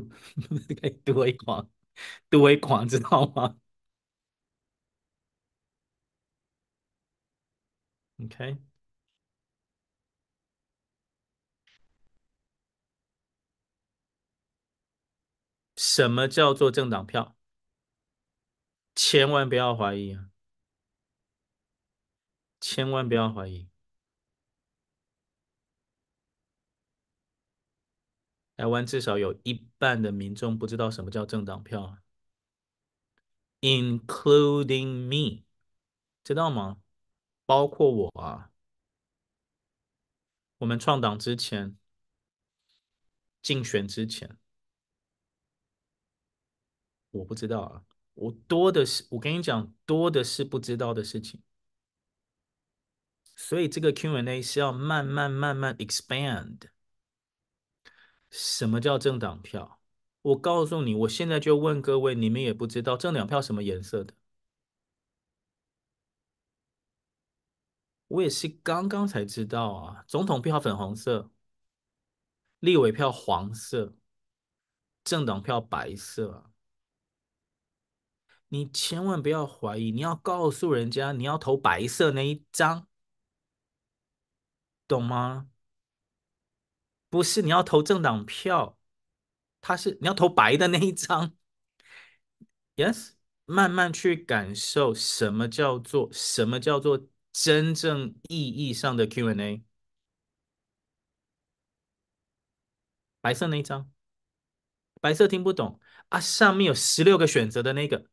[1.05, 1.69] 多一狂，
[2.29, 3.57] 多一狂，知道吗
[8.19, 8.57] ？OK，
[15.77, 17.35] 什么叫做政党票？
[18.93, 20.29] 千万不要怀疑啊！
[22.59, 23.69] 千万不要怀疑。
[28.57, 31.97] 台湾至少有一半的民众不知道什么叫政党票
[33.61, 35.43] ，including me，
[36.23, 36.81] 知道吗？
[37.45, 38.51] 包括我啊。
[40.59, 41.77] 我们创党之前，
[43.41, 44.37] 竞选之前，
[47.11, 47.83] 我不知道啊。
[48.13, 51.43] 我多的是，我跟你讲，多的是不知道的事情。
[53.35, 56.69] 所以这个 Q&A 是要慢慢慢慢 expand。
[58.37, 59.79] 什么叫政党票？
[60.21, 64.13] 我告诉你，我现在就问各位，你们也不知道政党票什么颜色的？
[68.07, 70.03] 我也是刚刚才知道啊。
[70.07, 71.31] 总统票粉红色，
[72.59, 73.95] 立委票黄色，
[75.03, 76.51] 政党票白色。
[78.49, 82.87] 你千万不要怀疑，你要告诉人家你要投白色那一张，
[84.87, 85.49] 懂吗？
[87.15, 88.77] 不是你要投政党票，
[89.61, 91.33] 他是你要投白的那一张。
[92.75, 93.11] Yes，
[93.45, 99.63] 慢慢去感受什么叫做什么叫做真正意义上的 Q&A。
[103.21, 103.89] 白色那一张，
[104.99, 106.19] 白色听不懂啊？
[106.19, 108.09] 上面有十六个选择的那个，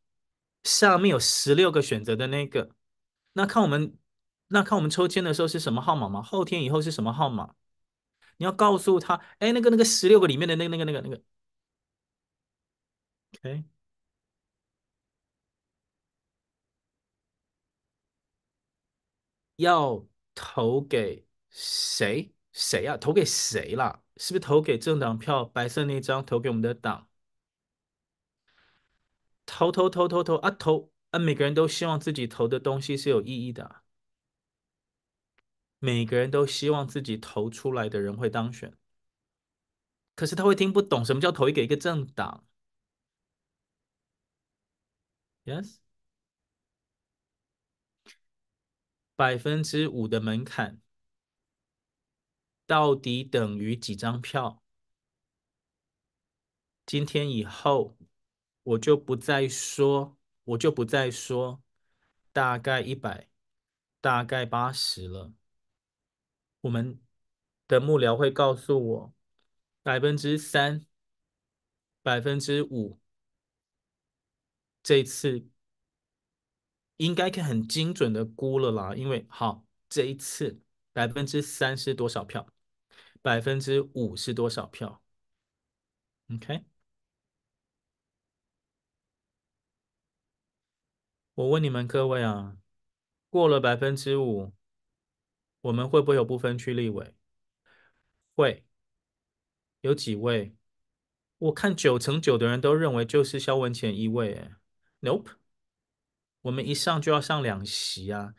[0.63, 2.73] 上面有十六个选择的那个，
[3.33, 3.97] 那看我们
[4.47, 6.21] 那看我们抽签的时候是什么号码吗？
[6.23, 7.53] 后天以后是什么号码？
[8.37, 11.21] 你要告诉他，哎，那个那个十六个里面的那个那个那个那个
[13.37, 13.63] ，OK，
[19.57, 20.05] 要
[20.35, 22.33] 投给谁？
[22.51, 22.97] 谁呀？
[22.97, 24.03] 投给谁啦？
[24.17, 25.43] 是不是投给政党票？
[25.45, 27.09] 白色那张投给我们的党？
[29.45, 31.19] 投投投投投啊投啊！
[31.19, 33.82] 每个人都希望自己投的东西是有意义的。
[35.83, 38.73] 每个人都希望自己投出来的人会当选，
[40.15, 42.45] 可是他会听不懂什么叫投给一个政党。
[45.43, 45.79] Yes，
[49.17, 50.79] 百分之五的门槛
[52.65, 54.63] 到底等于几张票？
[56.85, 57.97] 今天以后
[58.63, 61.61] 我就不再说，我就不再说
[62.31, 63.27] 大概一百，
[63.99, 65.33] 大概八十了。
[66.63, 66.97] 我们
[67.67, 69.13] 的幕僚会告诉我，
[69.81, 70.85] 百分之三
[72.01, 72.99] 百分之五，
[74.81, 75.45] 这一次
[76.97, 80.61] 应该可以很精准的估了啦，因为好，这一次
[80.93, 82.47] 百分之三是多少票？
[83.21, 85.01] 百分之五是多少票
[86.29, 86.63] ？OK，
[91.35, 92.57] 我问你们各位啊，
[93.29, 94.53] 过了百分之五，
[95.63, 97.13] 我们会不会有不分区立委？
[98.35, 98.65] 会，
[99.81, 100.53] 有几位？
[101.37, 104.51] 我看九成九的人都认为就是萧文前一位，哎
[105.01, 105.27] ，Nope，
[106.41, 108.35] 我们一上就要上两席啊，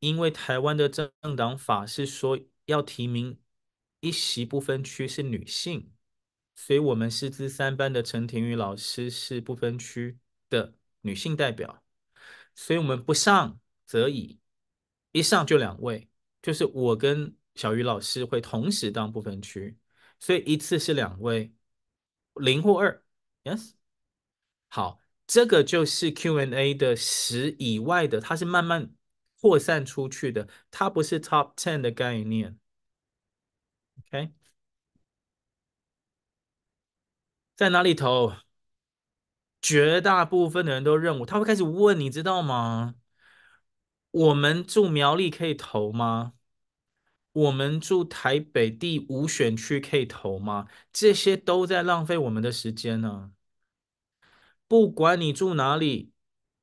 [0.00, 3.40] 因为台湾的政党法是说要提名
[4.00, 5.90] 一席不分区是女性，
[6.54, 10.18] 所以我们师资三班的陈庭瑜老师是不分区
[10.50, 11.82] 的女性代表，
[12.54, 14.38] 所以我们不上则已，
[15.12, 16.09] 一上就两位，
[16.42, 19.76] 就是我跟小鱼老师会同时当部分区，
[20.18, 21.52] 所以一次是两位。
[22.34, 23.04] 零或二
[23.44, 23.72] ，yes，
[24.68, 28.94] 好，这个就是 Q&A 的十以外的，它是慢慢
[29.40, 32.58] 扩散出去的，它不是 top ten 的概念
[33.98, 34.32] ，OK，
[37.56, 38.32] 在哪里投？
[39.62, 42.94] 绝大部分的人都认为他会开始问，你知道吗？
[44.10, 46.34] 我们住苗栗可以投吗？
[47.32, 50.66] 我们住台北第五选区可以投吗？
[50.92, 53.32] 这些都在浪费我们的时间呢。
[54.66, 56.12] 不管你住哪里，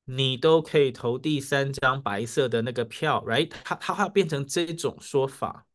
[0.04, 3.50] 你都可以投第三张白色的那个票，right？
[3.64, 5.66] 他他会变成这种说法，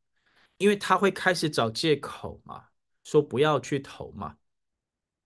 [0.57, 2.69] 因为他会开始找借口嘛，
[3.03, 4.37] 说不要去投嘛。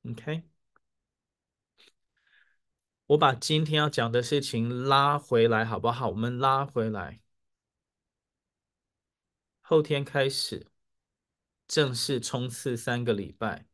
[0.10, 0.44] OK，
[3.08, 6.10] 我把今天要讲的事情拉回来好不好？
[6.10, 7.22] 我们拉回来。
[9.62, 10.68] 后天开始
[11.68, 13.66] 正式冲刺三个礼拜，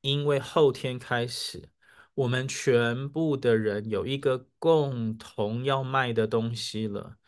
[0.00, 1.68] 因为后天开始，
[2.14, 7.18] 我们全部的人有一个共同要卖的东西了。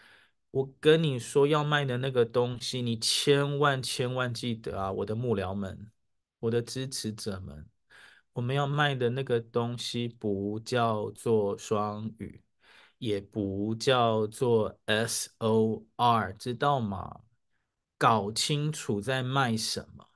[0.53, 5.91] 我跟你说要卖的那个东西，你千万千万记得啊，我的幕僚们，
[6.41, 7.69] 我的支持者们，
[8.33, 12.43] 我们要卖的那个东西不叫做双语，
[12.99, 17.23] 也不叫做 SOR，知道吗？
[17.99, 20.11] 搞清楚在卖什么，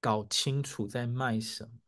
[0.00, 1.78] 搞清楚在卖什么。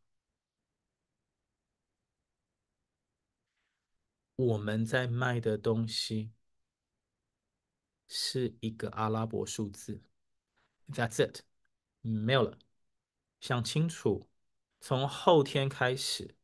[4.37, 6.31] 我们在卖的东西
[8.07, 10.03] 是一个阿拉伯数字
[10.89, 11.41] ，That's it，
[12.03, 12.59] 没有了。
[13.47, 14.29] 想清楚，
[14.81, 16.35] 从后天开始，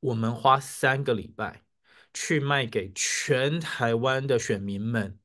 [0.00, 1.64] 我们花三个礼拜
[2.12, 5.18] 去卖给全台湾的选民们。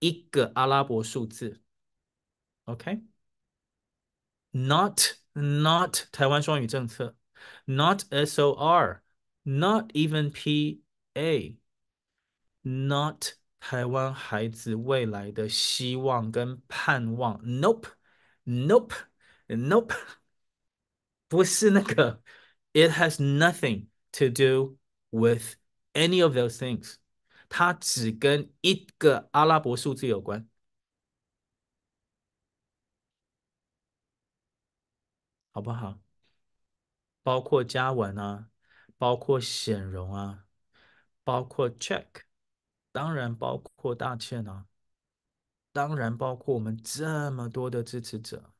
[0.00, 1.62] 一个阿拉伯数字
[4.50, 5.00] ，OK？Not
[5.34, 7.16] not 台湾双语政策
[7.66, 10.32] ，Not SOR，Not even
[12.64, 19.94] PA，Not 台湾孩子未来的希望跟盼望，Nope，Nope，Nope，
[21.32, 22.22] 不是那个
[22.74, 24.76] ，It has nothing to do
[25.08, 25.56] with
[25.94, 26.96] any of those things。
[27.48, 30.46] 它只跟一个阿拉伯数字有关，
[35.52, 35.98] 好不好？
[37.22, 38.50] 包括加文啊，
[38.98, 40.44] 包括显荣啊，
[41.24, 42.06] 包括 check，
[42.92, 44.66] 当然包括大倩啊，
[45.72, 48.51] 当然包括我们这么多的支持者。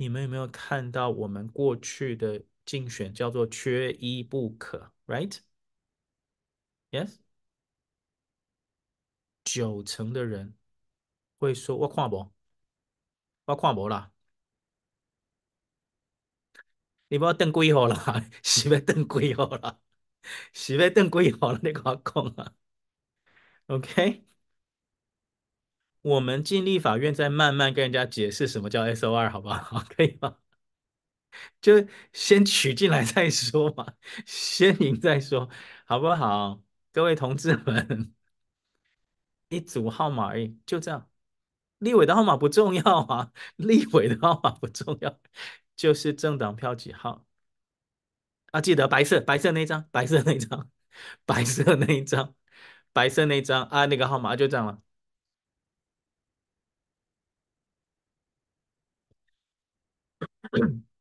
[0.00, 2.42] 你们有没有看到我们过去的？
[2.64, 5.40] 竞选叫做缺一不可，right？Yes，
[9.44, 10.54] 九成的人
[11.38, 12.32] 会说：“我看不，
[13.46, 14.12] 我看不啦。”
[17.08, 19.78] 你不要等几号啦， 是要等几号啦，
[20.52, 21.60] 是要等几号啦？
[21.62, 22.54] 你跟我讲啊
[23.68, 24.22] ，OK？
[26.02, 29.56] 我们进立法院再慢慢跟人家解释什么叫 SOR，好不好？
[29.62, 30.36] 好 可以吗？
[31.60, 33.86] 就先取进来再说嘛，
[34.26, 35.48] 先赢再说，
[35.84, 36.62] 好不好？
[36.92, 38.14] 各位同志们，
[39.48, 41.08] 一组号码而已，就这样。
[41.78, 45.20] 立委的号码不重要啊，立委的号码不重要，
[45.76, 47.26] 就是政党票几号
[48.52, 48.60] 啊？
[48.60, 50.70] 记得白色，白色那张，白色那张，
[51.24, 52.34] 白色那张，
[52.92, 54.82] 白色那张啊，那个号码就这样了。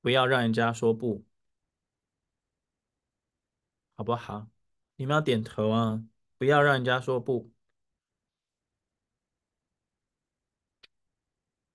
[0.00, 1.22] 不要让人家说不，
[3.96, 4.48] 好不好？
[4.96, 6.04] 你们要点头啊，
[6.38, 7.50] 不要让人家说不。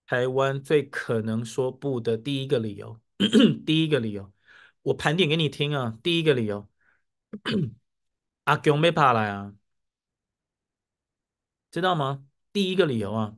[0.05, 2.99] 台湾最可能说不的第一个理由，
[3.65, 4.31] 第一个理由，
[4.83, 5.97] 我盘点给你听啊。
[6.03, 6.67] 第一个理由，
[8.45, 9.55] 阿公没爬来啊，
[11.71, 12.25] 知道吗？
[12.53, 13.37] 第一个理由啊，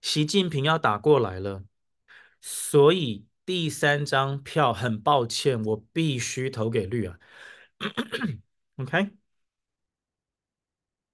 [0.00, 1.64] 习近平要打过来了，
[2.40, 7.18] 所以第三张票很抱歉，我必须投给绿啊。
[8.76, 9.10] OK，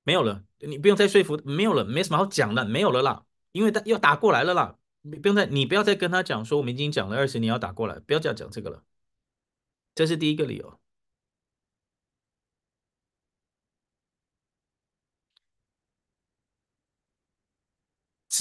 [0.05, 3.25] 没有了，你不用再说服，没有了，没什么好讲的，没有了啦。
[3.53, 8.85] 因为他要打过来了啦，你不用再，你不要再跟他讲说我们已经讲了二十年要打过来，不要再讲这个了。
[9.95, 10.82] 这是第一个理由。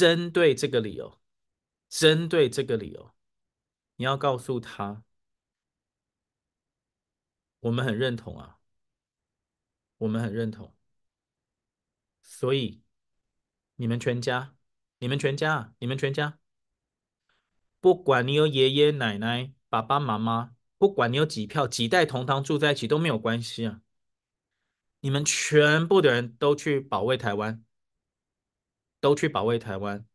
[0.02, 1.22] 针对这个理由，
[1.88, 3.14] 针对这个理由，
[3.98, 5.04] 你要告诉他，
[7.60, 8.58] 我们很认同啊，
[10.00, 10.76] 我们很认同，
[12.24, 12.82] 所以
[13.76, 14.56] 你们全家。
[14.98, 16.40] 你们全家，你们全家，
[17.80, 23.82] 不管你有爷爷奶奶、爸爸妈妈，不管你有几票、几代同堂住在一起都没有关系啊！
[25.02, 27.64] 你们全部的人都去保卫台湾，
[29.02, 30.08] 都去保卫台湾，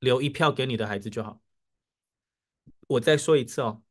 [0.00, 1.40] 留一票给你的孩子就好。
[2.88, 3.84] 我再说一次哦，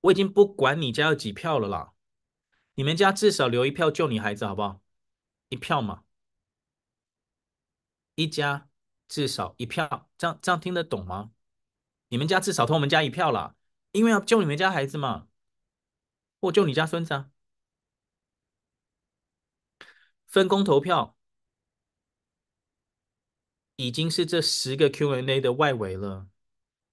[0.00, 1.92] 我已经不管你家有几票了啦，
[2.76, 4.80] 你们家至少留一票救你孩子好不好？
[5.50, 6.04] 一票嘛。
[8.14, 8.68] 一家
[9.08, 11.32] 至少一票，这样这样听得懂吗？
[12.08, 13.56] 你们家至少投我们家一票了，
[13.92, 15.28] 因为要救你们家孩子嘛，
[16.40, 17.30] 或救你家孙子啊。
[20.26, 21.16] 分工投票
[23.86, 26.26] 已经是这十个 Q&A 的外围了，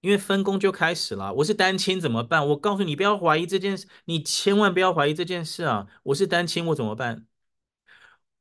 [0.00, 1.32] 因为分工就开始了。
[1.34, 2.46] 我是单亲怎么办？
[2.48, 5.86] 我告诉你，不要怀疑这件事，你千万不要怀疑这件事啊！
[6.04, 7.26] 我是单亲，我怎么办？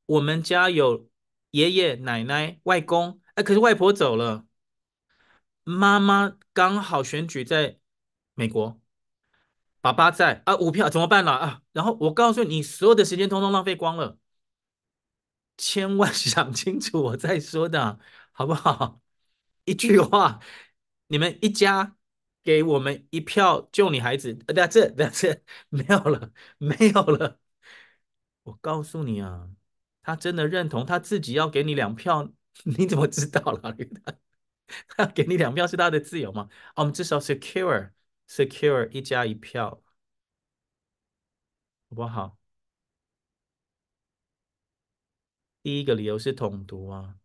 [0.05, 1.09] 我们家有。
[1.51, 4.45] 爷爷奶奶、外公，哎，可是外婆走了，
[5.63, 7.79] 妈妈刚好选举在
[8.35, 8.79] 美国，
[9.81, 11.61] 爸爸在啊，五票怎么办了啊？
[11.71, 14.19] 然后我告诉你，所有的时间通通浪费光了，
[15.57, 17.99] 千万 想清楚我再说的
[18.37, 19.01] 好不好？
[19.65, 20.39] 一句话，
[21.07, 21.97] 你们一家
[22.43, 27.39] 给我们一票救你孩子，That's it, that's it， 没有了，没有了，
[28.43, 29.49] 我告诉你啊。
[30.03, 32.31] 他真的认同，他自己要给你两票，
[32.65, 33.75] 你怎么知道了？
[34.89, 36.47] 他给你两票是他的自由吗？
[36.75, 37.91] 我们至少 secure
[38.29, 39.81] secure 一家一票，
[41.89, 42.37] 好不好？
[45.63, 47.15] 第一个理由是统独啊，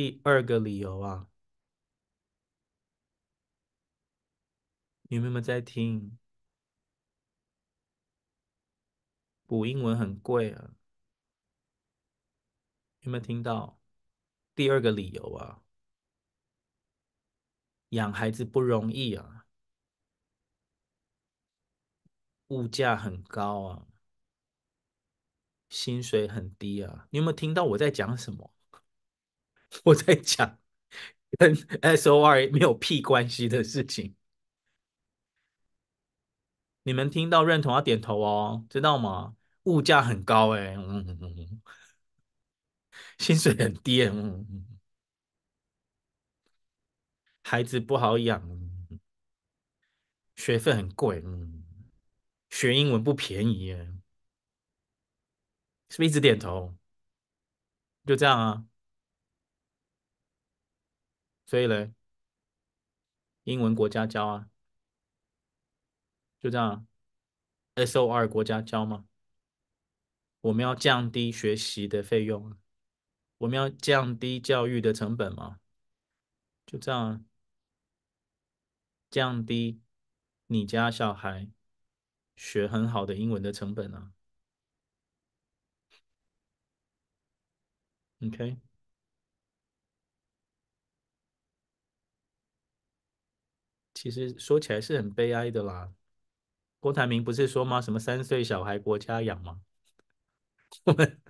[0.00, 1.28] 第二个理由啊，
[5.02, 6.16] 你有没有在听？
[9.46, 10.74] 补英文很贵啊。
[13.00, 13.78] 有没有听到
[14.54, 15.62] 第二个理由啊？
[17.90, 19.46] 养孩子不容易啊，
[22.48, 23.86] 物价很高啊，
[25.68, 27.06] 薪水很低啊。
[27.10, 28.50] 你有没有听到我在讲什么？
[29.84, 30.58] 我在讲
[31.38, 34.14] 跟 SOR 没有屁关系的事情。
[36.82, 39.36] 你们听到认同要点头哦，知道吗？
[39.64, 41.60] 物价很高哎，嗯。
[43.18, 44.66] 薪水很低，嗯，
[47.42, 48.42] 孩子不好养，
[50.36, 51.64] 学费很贵，嗯，
[52.50, 53.72] 学英文不便宜，
[55.88, 56.74] 是不是一直点头？
[58.06, 58.64] 就这样啊，
[61.50, 61.92] 所以嘞，
[63.44, 64.48] 英文国家教啊，
[66.40, 66.86] 就这样
[67.74, 69.06] ，SOR 国家教吗？
[70.42, 72.56] 我们要降低学习的费用。
[73.38, 75.58] 我们要降低教育的成本吗？
[76.66, 77.24] 就这样，
[79.10, 79.80] 降低
[80.46, 81.48] 你家小孩
[82.36, 84.12] 学很好的英文的成本啊。
[88.22, 88.56] OK，
[94.00, 95.92] 其实说起来是很悲哀的啦。
[96.80, 97.82] 郭台铭不是说吗？
[97.82, 99.60] 什么三岁小孩国家养吗？
[100.84, 101.20] 我们。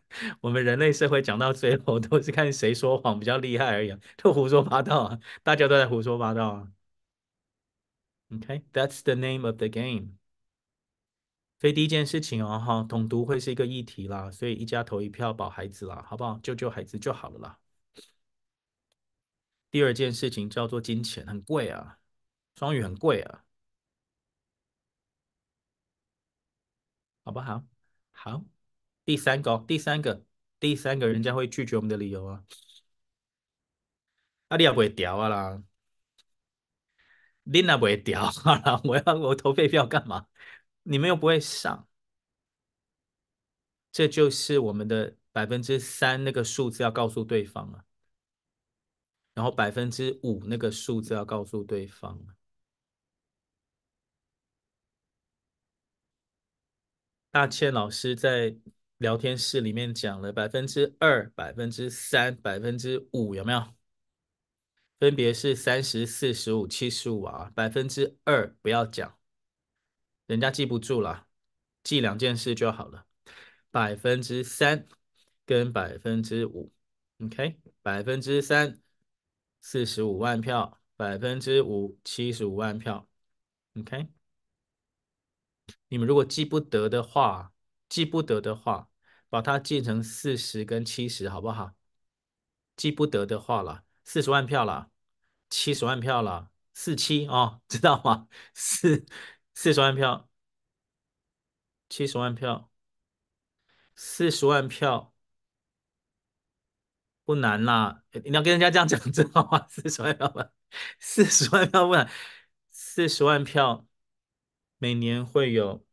[0.41, 5.21] 我们人类社会讲到最后都是看谁说谎比较厉害而已，都胡说八道啊！
[5.45, 6.73] 大家都在胡说八道啊。
[8.33, 10.17] OK，that's the name of the game。
[11.61, 16.41] 所以第一件事情哦，哈，统独会是一个议题啦，所以一家投一票保孩子啦，好不好？
[16.43, 17.59] 救救孩子就好了啦。
[19.71, 22.00] 第二件事情叫做金钱，很贵啊，
[22.61, 23.43] 双语很贵啊。
[27.25, 27.65] 好不好？
[28.13, 28.45] 好，
[29.07, 30.27] 第三个，第三个，
[30.59, 32.45] 第三个人家会拒绝我们的理由啊。
[34.49, 35.63] 啊，你也不会调啊啦，
[37.45, 40.27] 你也不会调啊啦， 我要我投废票干嘛？
[40.83, 41.89] 你们又不会上，
[43.91, 47.87] 这就是我们的百分之三那个数字要告诉对方啊，
[49.33, 52.19] 然后百分之五那个数字要告诉对方。
[57.31, 58.57] 大倩老师在
[58.99, 63.75] 聊天室里面讲了百分之二、百分之三、百分之五，有没有？
[64.99, 69.17] 分别是三十、四十五、七十五啊，百分之二不要讲，
[70.27, 71.29] 人家记不住了，
[71.85, 73.07] 记两件事就好了。
[73.71, 74.89] 百分之三
[75.47, 76.73] 跟百分之五
[77.25, 78.81] ，OK，百分之三
[79.61, 83.09] 四十五万票，百分之五七十五万票
[83.79, 84.09] ，OK。
[85.89, 87.53] 你们如果记不得的话，
[87.89, 88.89] 记不得的话，
[89.29, 91.75] 把它记成四十跟七十，好不好？
[92.77, 93.85] 记不得的话了。
[94.05, 94.91] 四十万票了，
[95.49, 98.29] 七十万票了，四七哦， 知道吗？
[98.55, 99.07] 四
[99.55, 100.29] 四十万票，
[101.89, 102.71] 七十万票，
[103.95, 105.15] 四十万票
[107.25, 108.03] 不难啦。
[108.25, 109.67] 你要跟人家这样讲，知道吗？
[109.69, 110.51] 四十万票吧，
[110.99, 112.11] 四十万票不难，
[112.71, 113.87] 四十万票
[114.81, 115.85] 每年会有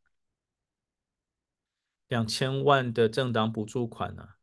[2.07, 4.38] 两千万的政党补助款呢、啊。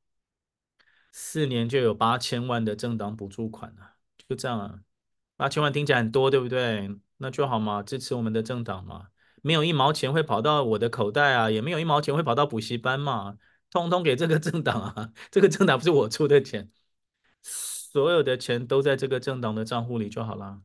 [1.11, 3.97] 四年就有八千万的政党补助款了，
[4.29, 4.81] 就这样啊，
[5.37, 6.91] 八千万听起来很多，对不对？
[7.19, 9.09] 那就好嘛，支持我们的政党嘛，
[9.41, 13.39] 没有一毛钱会跑到我的口袋啊，也没有一毛钱会跑到补习班嘛，
[13.71, 16.71] 通通给这个政党啊， 这个政党不是我出的钱，
[17.43, 20.63] 所有的钱都在这个政党的账户里就好了。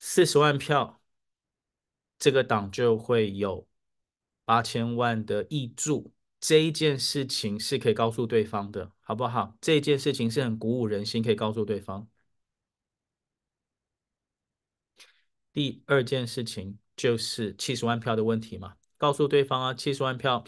[0.00, 1.01] 四十万票，
[2.22, 3.66] 这个党就会有
[4.44, 6.12] 八千万的挹注。
[6.38, 9.56] 这一件事情是可以告诉对方的，好不好？
[9.60, 12.08] 这件事情是很鼓舞人心，可以告诉对方。
[15.52, 20.44] 第二件事情就是七十万票的问题嘛，告诉对方啊，七十万票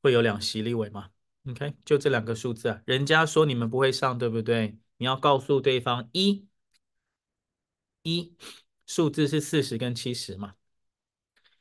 [0.00, 1.10] 会有两席立委嘛
[1.46, 4.78] ？OK，就这两个数字啊，人家说你们不会上，对不对？
[4.96, 6.48] 你要告诉对方一，
[8.02, 8.34] 一
[8.88, 10.56] 数字是四十跟七十嘛，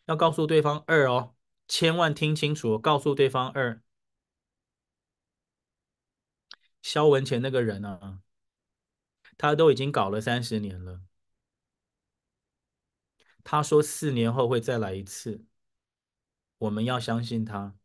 [0.06, 1.36] 要告诉对方二哦。
[1.68, 3.84] 千万听清楚，告诉对方二。
[6.82, 8.22] 萧文前那个人啊，
[9.38, 11.02] 他都已经搞了三十年了。
[13.44, 15.46] 他说四年后会再来一次，
[16.60, 17.78] 我们要相信他。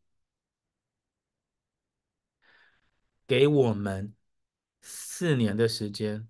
[3.26, 4.14] 给我们
[4.82, 6.28] 四年的时间，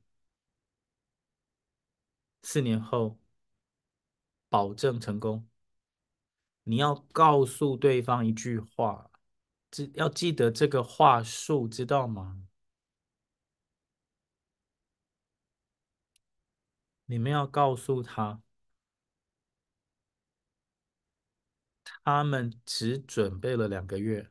[2.43, 3.19] 四年后
[4.49, 5.49] 保证成功。
[6.65, 9.11] 你要告诉对方一句话，
[9.71, 12.47] 只要记得这个话术，知道吗？
[17.07, 18.43] 你们要告诉他，
[22.05, 24.31] 他们只准备了两个月，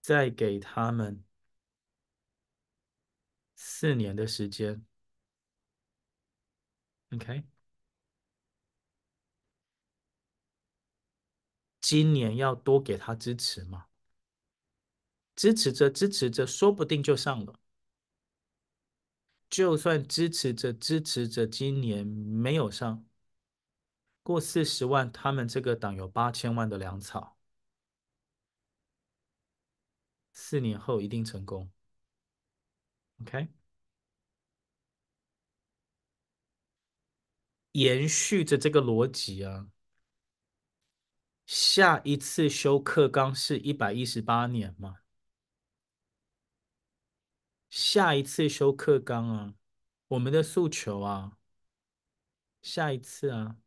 [0.00, 1.22] 再给他们
[3.60, 4.84] 四年的时间。
[7.10, 7.42] OK，
[11.80, 13.86] 今年要多给他支持吗？
[15.34, 17.58] 支持着支持着，说不定就上了。
[19.50, 23.04] 就算支持着支持着，今年没有上，
[24.22, 27.36] 过四十万，他们这个党有八千万的粮草，
[30.32, 31.70] 四年后一定成功。
[33.22, 33.48] OK。
[37.72, 39.68] 延续着这个逻辑啊，
[41.46, 45.00] 下一次修课纲是一百一十八年吗？
[47.70, 49.54] 下一次修课纲啊，
[50.08, 51.38] 我们的诉求啊，
[52.62, 53.58] 下一次啊，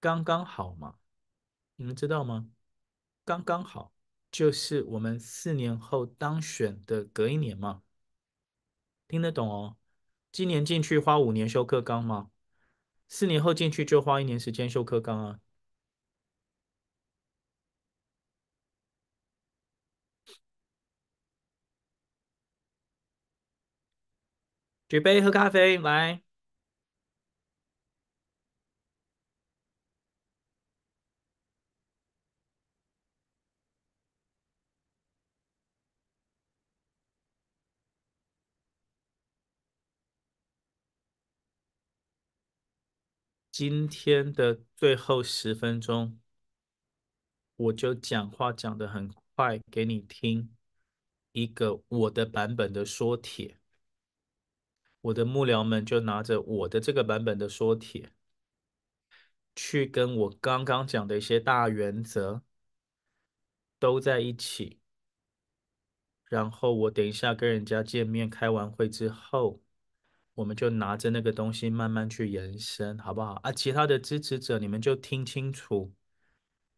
[0.00, 0.98] 刚刚好嘛，
[1.76, 2.50] 你们知道吗？
[3.24, 3.92] 刚刚好
[4.38, 7.82] 就是我们四年后当选的隔一年嘛，
[9.08, 9.76] 听得懂哦？
[10.32, 12.30] 今年进去花五年修课纲吗？
[13.08, 15.40] 四年后进去就花一年时间修课纲啊！
[24.88, 26.22] 举杯喝咖啡，来。
[43.58, 46.20] 今天的最后十分钟，
[47.56, 50.54] 我就讲话讲得很快给你听
[51.32, 53.58] 一个我的版本的说帖。
[55.00, 58.12] 我的幕僚们就拿着我的这个版本的说帖，
[59.56, 62.44] 去跟我刚刚讲的一些大原则
[63.80, 64.78] 都在一起。
[66.26, 69.60] 然后我等一下跟人家见面，开完会之后，
[70.38, 73.40] 我们就拿着那个东西慢慢去延伸，好不好？
[73.42, 75.92] 啊，其他的支持者，你们就听清楚，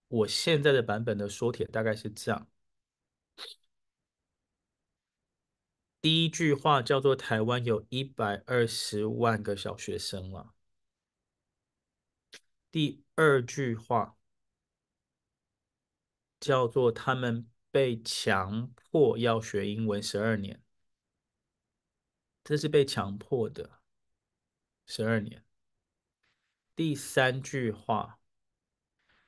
[0.09, 2.49] 我现在的版本的说帖大概是这样。
[6.01, 10.55] 第一句话叫做“台湾有一百二十万个小学生了”，
[12.73, 14.17] 第二句话
[16.41, 17.47] 叫做“他们”。
[17.73, 20.61] 被强迫要学英文十二年，
[22.43, 23.81] 这是被强迫的
[24.87, 25.45] 十二年。
[26.75, 28.19] 第三句话，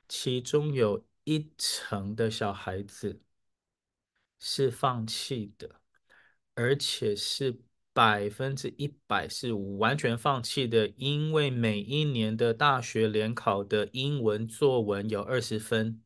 [0.09, 3.21] 其中有一成的小孩子
[4.41, 5.81] 是放弃的，
[6.55, 7.61] 而且是
[7.93, 16.03] 百分之一百是完全放弃的，因为每一年的大学联考的英文作文有二十分。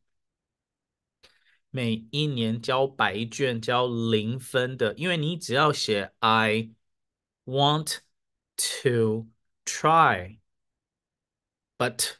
[1.69, 6.71] 每一年交白卷交零分的，因为你只要写 I
[7.47, 8.01] want
[8.57, 9.27] to
[9.65, 10.39] try,
[11.77, 12.17] but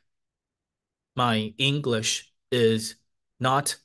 [1.13, 2.95] my English is
[3.38, 3.75] not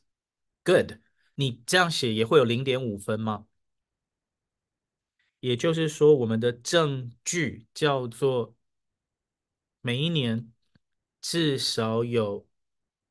[0.64, 1.00] good。
[1.34, 3.48] 你这样写也会有零点五分吗？
[5.40, 8.54] 也就是说，我们的证据叫做
[9.80, 10.52] 每一年
[11.20, 12.48] 至少有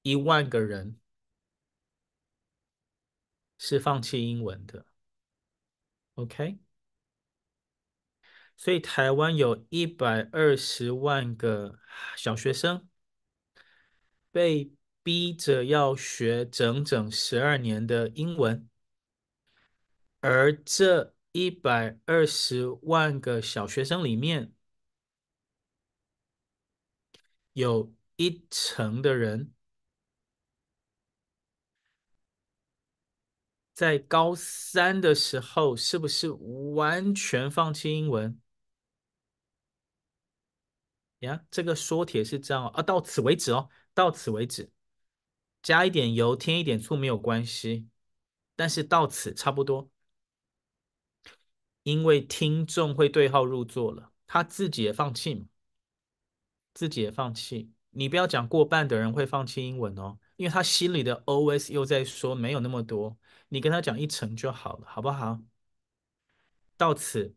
[0.04, 0.98] 一万个人。
[3.64, 4.88] 是放弃英文的
[6.16, 6.61] ，OK？
[8.62, 11.80] 所以台湾有一百二十万个
[12.16, 12.88] 小学生
[14.32, 18.70] 被逼着要学整整十二年的英文，
[20.20, 24.54] 而这一百二十万个小学生里面，
[27.54, 29.52] 有一成的人。
[33.74, 36.30] 在高三的时候，是不是
[36.76, 38.40] 完全放弃英文？
[41.22, 44.72] 呀，这个说帖是这样啊，到此为止哦，到此为止，
[45.64, 47.88] 加一点油，添一点醋没有关系，
[48.56, 49.90] 但是到此差不多，
[51.84, 55.46] 因为听众会对号入座了，他自己也放弃嘛，
[56.74, 63.18] 自己也放弃，你不要讲过半的人会放弃英文哦，因为他心里的 OS 又在说没有那么多。
[63.50, 65.42] 你跟他讲一层就好了，好不好？
[66.78, 67.36] 到此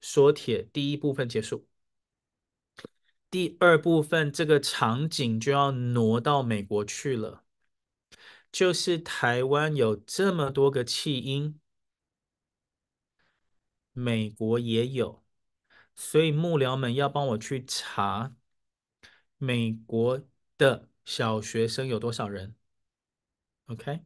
[0.00, 1.66] 说帖第一部分结束。
[3.36, 7.44] 第二部分这个场景就要挪到美国去了，
[8.50, 11.60] 就是台湾有这么多个弃婴，
[13.92, 15.22] 美国也有，
[15.94, 18.34] 所以幕僚们要帮我去查
[19.36, 20.26] 美国
[20.56, 22.56] 的小学生有多少人
[23.66, 24.00] ，OK？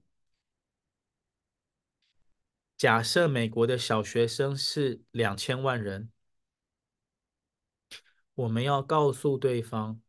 [2.76, 6.11] 假设美国的小学生是两千万人，
[8.41, 10.01] 我们要告诉对方，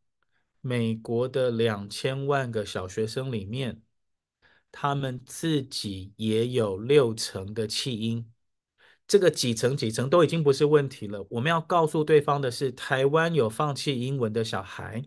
[0.62, 3.82] 美国的两千万个小学生里面，
[4.70, 8.30] 他们自己也有六成的弃婴，
[9.06, 11.26] 这个几成几成都已经不是问题了。
[11.30, 15.04] 我们要告诉对方的是，台湾有放弃英文的小孩。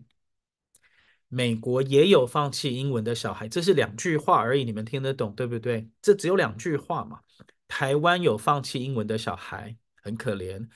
[1.28, 5.90] 美国也有放弃英文的小孩，这是两句话而已，你们听得懂对不对？
[6.00, 7.20] 这只有两句话嘛。
[7.66, 10.68] 台湾有放弃英文的小孩，很可怜；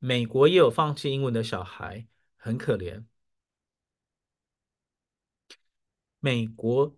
[0.00, 3.04] 美国也有放弃英文的小孩，很可怜。
[6.18, 6.96] 美国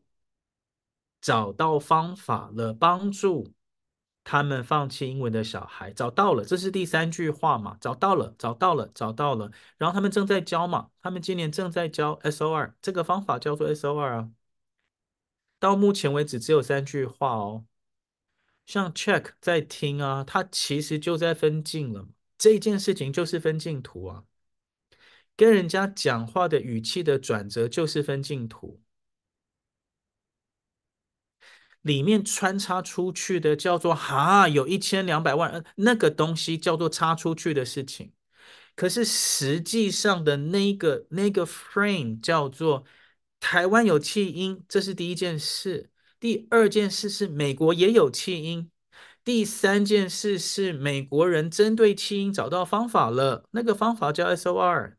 [1.21, 3.55] 找到方法了，帮助
[4.25, 7.77] 他们放弃英文的小孩，找到了，这是第三句话嘛？
[7.81, 9.51] 找到了，找到了，找到了。
[9.77, 10.91] 然后他们正在教嘛？
[11.03, 14.31] 他们今年正在教 SOR，这个方法叫做 SOR 啊。
[15.59, 17.67] 到目前为止只有三句话哦。
[18.67, 22.09] 像 check 在听啊，他其实就在分镜了。
[22.43, 24.25] 这件事情就是分镜图啊，
[25.37, 28.81] 跟人家讲话的语气的转折就是分镜图，
[31.83, 38.13] 里面穿插出去的叫做哈，有一千两百万，那个东西叫做插出去的事情。
[38.75, 42.85] 可是实际上的那个那个 frame 叫做
[43.39, 45.93] 台湾有气音，这是第一件事。
[46.19, 48.69] 第二件事是美国也有气音，
[49.25, 54.97] 第三件事是美国人针对弃婴找到方法了，那个方法叫 SOR。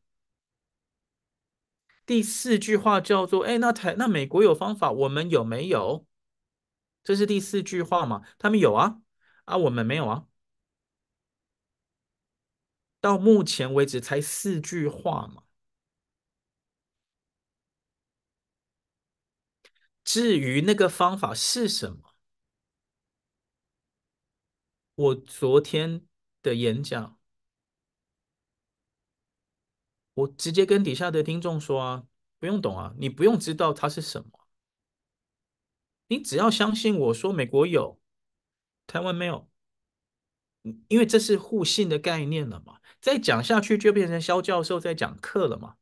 [2.05, 6.05] 第四句话叫做：哎，那台那美国有方法，我们有没有？
[7.03, 8.21] 这是第四句话嘛？
[8.37, 9.01] 他们有啊，
[9.45, 10.27] 啊，我们没有啊。
[13.01, 15.43] 到目前为止才四句话嘛。
[20.05, 22.12] 至于那个方法是什么，
[24.95, 26.05] 我昨天
[26.41, 27.19] 的演讲。
[30.15, 34.47] 我直接跟底下的听众说啊，不用懂啊，你不用知道它是什么，
[36.07, 37.99] 你只要相信我说美国有，
[38.85, 39.49] 台湾没有，
[40.87, 42.79] 因为这是互信的概念了嘛。
[43.01, 45.77] 再讲下去就变成萧教授在讲课了嘛。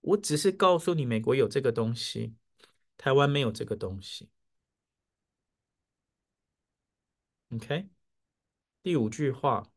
[0.00, 2.34] 我只是告诉你，美国有这个东西，
[2.96, 4.28] 台湾没有这个东西。
[7.50, 7.88] OK，
[8.82, 9.70] 第五句话。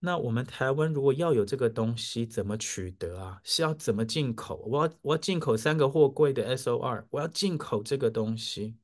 [0.00, 3.40] 那我们台湾如果要有这个东西，怎么取得啊？
[3.42, 4.56] 是要怎么进口？
[4.66, 8.76] 我要我要进口三个货柜的 SOR，我要进口这个东西。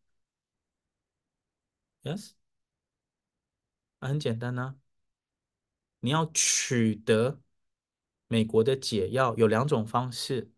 [2.03, 2.31] Yes，
[3.99, 4.77] 啊，很简单呐。
[6.01, 7.41] 你要取得
[8.29, 10.51] 美国的解药，有两种方式，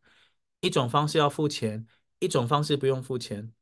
[0.61, 1.87] 一种方式要付钱，
[2.21, 3.53] 一种方式不用付钱。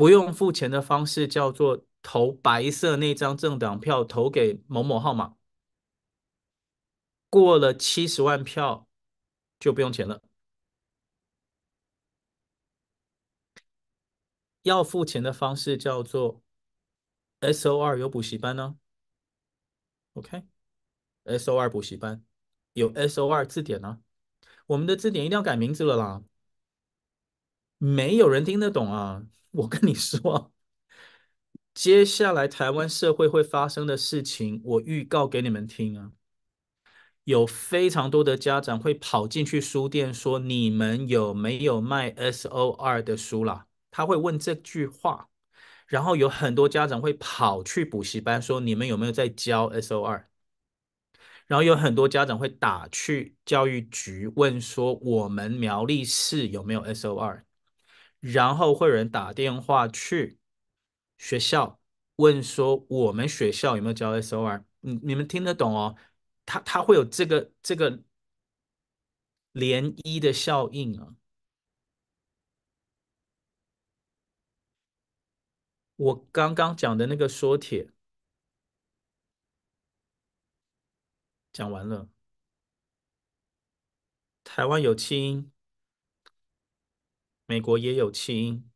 [0.00, 1.84] 不用付钱的方式叫做。
[2.02, 5.36] 投白色那张政党票，投给某某号码，
[7.28, 8.88] 过了七十万票
[9.58, 10.22] 就不用钱了。
[14.62, 16.42] 要付钱的方式叫做
[17.40, 18.78] SOR 有补习班呢
[20.14, 22.24] ？OK，SOR 补习班
[22.72, 24.00] 有 SOR 字典呢？
[24.64, 26.24] 我们的字典一定要改名字了啦，
[27.76, 29.26] 没有人听得懂啊！
[29.52, 30.52] 我跟你说。
[31.72, 36.12] 接下来台湾社会会发生的事情，我预告给你们听啊！
[37.24, 45.28] 有非常多的家长会跑进去书店说：“你们有没有卖 SOR 的书啦？”他会问这句话，
[45.86, 50.24] 然后有很多家长会跑去补习班说：“你们有没有在教 SOR？”
[51.46, 57.42] 然后有很多家长会打去教育局问说：“我们苗栗市有没有 SOR？”
[58.20, 60.38] 然后会有人打电话去。
[61.18, 61.80] 学校
[62.16, 65.96] 问说：“我们学校有没有教 SOR？” 你你们听得懂哦？
[66.46, 68.02] 他他会有这个这个
[69.52, 71.14] 涟漪的效应啊！
[75.96, 77.88] 我刚刚讲的那个说帖
[81.52, 82.08] 讲完了，
[84.44, 85.50] 台湾有弃婴，
[87.50, 88.70] 美国也有弃婴。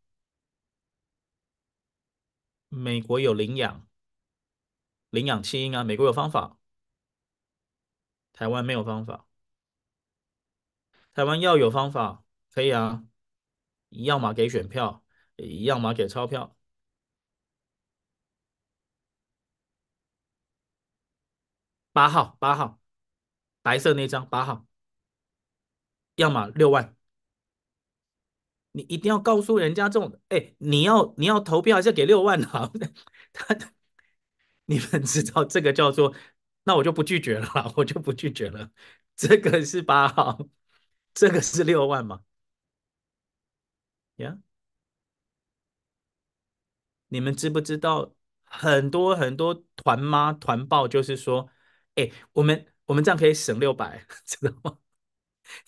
[2.69, 3.87] 美国有领养，
[5.11, 6.59] 领养弃婴啊，美国有方法，
[8.33, 9.29] 台湾没有方法。
[11.13, 13.05] 台湾要有方法，可以啊，
[13.91, 15.05] 要么给选票，
[15.65, 16.57] 要么给钞票。
[21.93, 22.81] 八号，八号，
[23.63, 24.67] 白色那张八号，
[26.17, 26.97] 要么六万。
[28.77, 32.71] 你一定要告诉人家这种，哎，你要你要投票还是给六万啊？
[33.33, 33.57] 他，
[34.67, 36.15] 你们知道这个叫做，
[36.65, 38.71] 那我就不拒绝了，我就不拒绝了。
[39.17, 40.49] 这个是八号，
[41.15, 42.25] 这个是六万嘛？
[44.17, 44.39] 呀，
[47.09, 48.15] 你们知不知道
[48.45, 51.49] 很多很多团妈团报就是说，
[51.95, 54.79] 哎，我们我们这样可以省六百， 知道吗？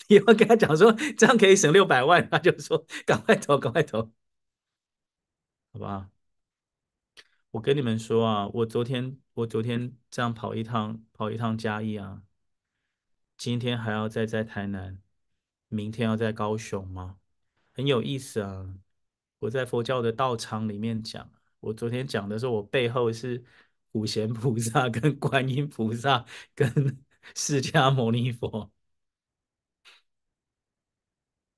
[0.09, 4.13] 你要跟他讲说，这样可以省六百万，他就说赶快投，赶快投，
[5.73, 6.11] 好吧？
[7.51, 12.23] 我跟你们说啊，我昨天我昨天这样跑一趟跑一趟嘉义啊，
[13.37, 15.01] 今天还要再在台南，
[15.69, 17.19] 明天要在高雄吗？
[17.73, 18.75] 很有意思啊！
[19.41, 23.45] 我在佛教的道场里面讲，我昨天讲的时候，我背后是
[23.93, 26.25] 普贤菩萨、跟观音菩萨、
[26.55, 26.99] 跟
[27.35, 28.71] 释迦牟尼佛。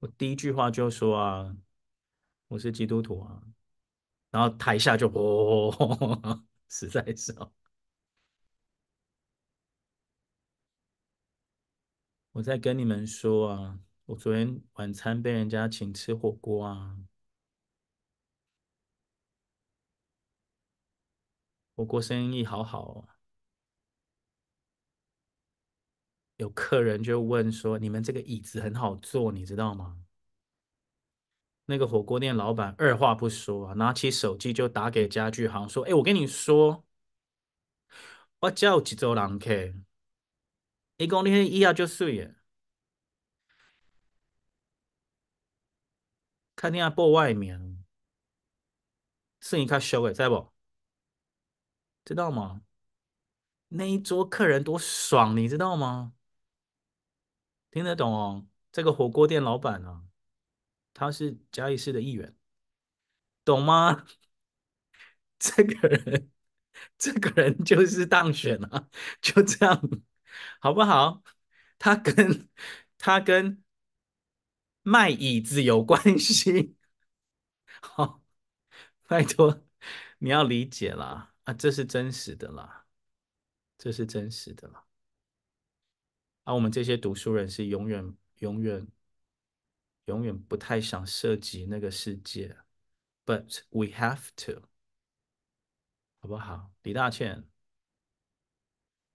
[0.01, 1.57] 我第一句话就说啊，
[2.49, 3.43] 我是基督徒啊，
[4.31, 7.53] 然后台下就哦， 实在是哦，
[12.33, 16.97] 我在跟你们说啊，我昨天晚餐被人家请吃火锅啊，
[21.77, 23.09] 火锅生意好好哦，
[26.39, 29.99] 有客人就问说：“你们这个椅子很好坐，你知道吗？”
[31.67, 36.85] 那个火锅店老板二话不说啊，拿起手机就打给家具行说：“哎，我跟你说，
[38.41, 39.75] 我家有一组人客，
[40.97, 42.35] 伊讲你迄椅仔足水诶，
[46.55, 47.85] 看你阿报外面，
[49.41, 50.53] 算你较俗诶，知不？
[52.05, 52.63] 知道吗？
[53.69, 56.15] 那一桌客人多爽，你知道吗？
[57.79, 58.45] 听得懂哦？
[58.73, 60.03] 这个火锅店老板啊，
[60.93, 62.37] 他是嘉义市的议员，
[63.45, 64.05] 懂吗？
[65.39, 66.33] 这个人，
[66.99, 68.91] 这个人就是当选了，
[69.23, 69.81] 就这样，
[70.59, 71.23] 好不好？
[71.79, 72.49] 他跟
[72.99, 73.63] 他跟
[74.83, 76.75] 卖椅子有关系，
[77.81, 78.21] 好，
[79.07, 79.65] 拜托
[80.19, 82.87] 你要理解啦，啊，这是真实的啦，
[83.79, 84.88] 这是真实的啦。
[86.49, 88.89] 而、啊、我们这些读书人是永远、永远、
[90.07, 92.57] 永远不太想涉及那个世界
[93.27, 94.63] ，But we have to，
[96.21, 96.73] 好不好？
[96.85, 97.45] 李大倩，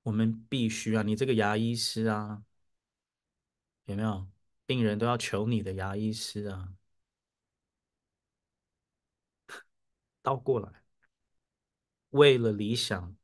[0.03, 1.01] 我们必须啊！
[1.01, 2.43] 你这个牙医师啊，
[3.85, 4.27] 有没有？
[4.67, 6.75] 病人都要求你的牙医师啊，
[10.21, 10.83] 倒过来，
[12.11, 13.17] 为了理想，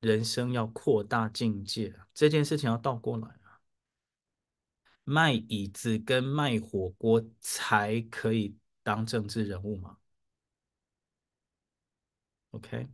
[0.00, 3.38] 人生要扩大境界，这件事情要倒过来。
[5.04, 9.98] 卖椅子跟卖火锅才可以当政治人物吗
[12.50, 12.88] ？OK，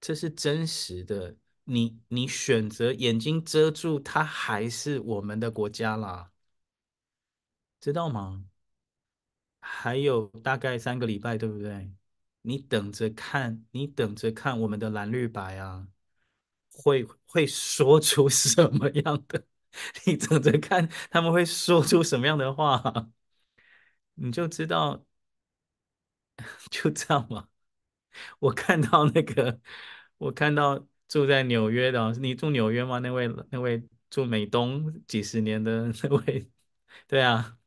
[0.00, 1.36] 这是真实的。
[1.64, 6.32] 你你选择眼睛遮住，它还是我们的国家啦，
[7.80, 8.44] 知道吗？
[9.60, 11.92] 还有大概三个礼拜，对不对？
[12.42, 15.86] 你等着看，你等着看我们的蓝绿白啊，
[16.72, 19.44] 会会说出什么样的？
[20.06, 22.82] 你等着看他们会说出什么样的话，
[24.14, 25.04] 你就知道，
[26.70, 27.48] 就这样嘛。
[28.40, 29.60] 我看到那个，
[30.18, 32.98] 我看到住在纽约的，你住纽约吗？
[33.00, 36.50] 那位那位住美东几十年的 那位，
[37.08, 37.58] 对啊，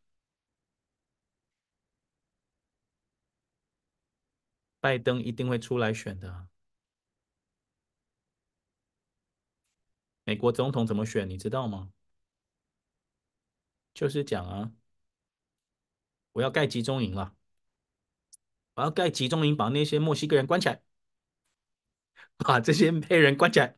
[4.79, 6.47] 拜登一定会出来选的。
[10.26, 11.30] 美国总统怎么选？
[11.30, 11.91] 你知道吗？
[13.93, 14.71] 就是讲啊，
[16.34, 17.36] 我要盖集中营了，
[18.76, 20.82] 我要盖集中营，把那些墨西哥人关起来，
[22.38, 23.78] 把这些黑人关起来，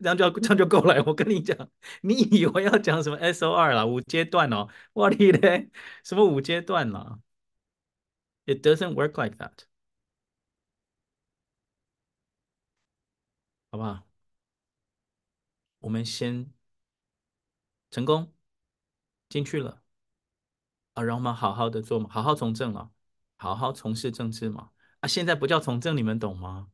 [0.00, 1.02] 这样就这样就够了。
[1.06, 1.70] 我跟你讲，
[2.02, 4.68] 你以为要讲什么 SOR 啦，五阶段哦？
[4.92, 5.70] 我的嘞，
[6.04, 7.20] 什么五阶段啦
[8.46, 9.66] ？It doesn't work like that，
[13.70, 14.07] 好不好？
[15.80, 16.52] 我们先
[17.90, 18.32] 成功
[19.28, 19.82] 进去了
[20.94, 22.90] 啊，让我们好好的做嘛，好好从政了，
[23.36, 24.72] 好好从事政治嘛。
[25.00, 26.72] 啊，现在不叫从政，你们懂吗？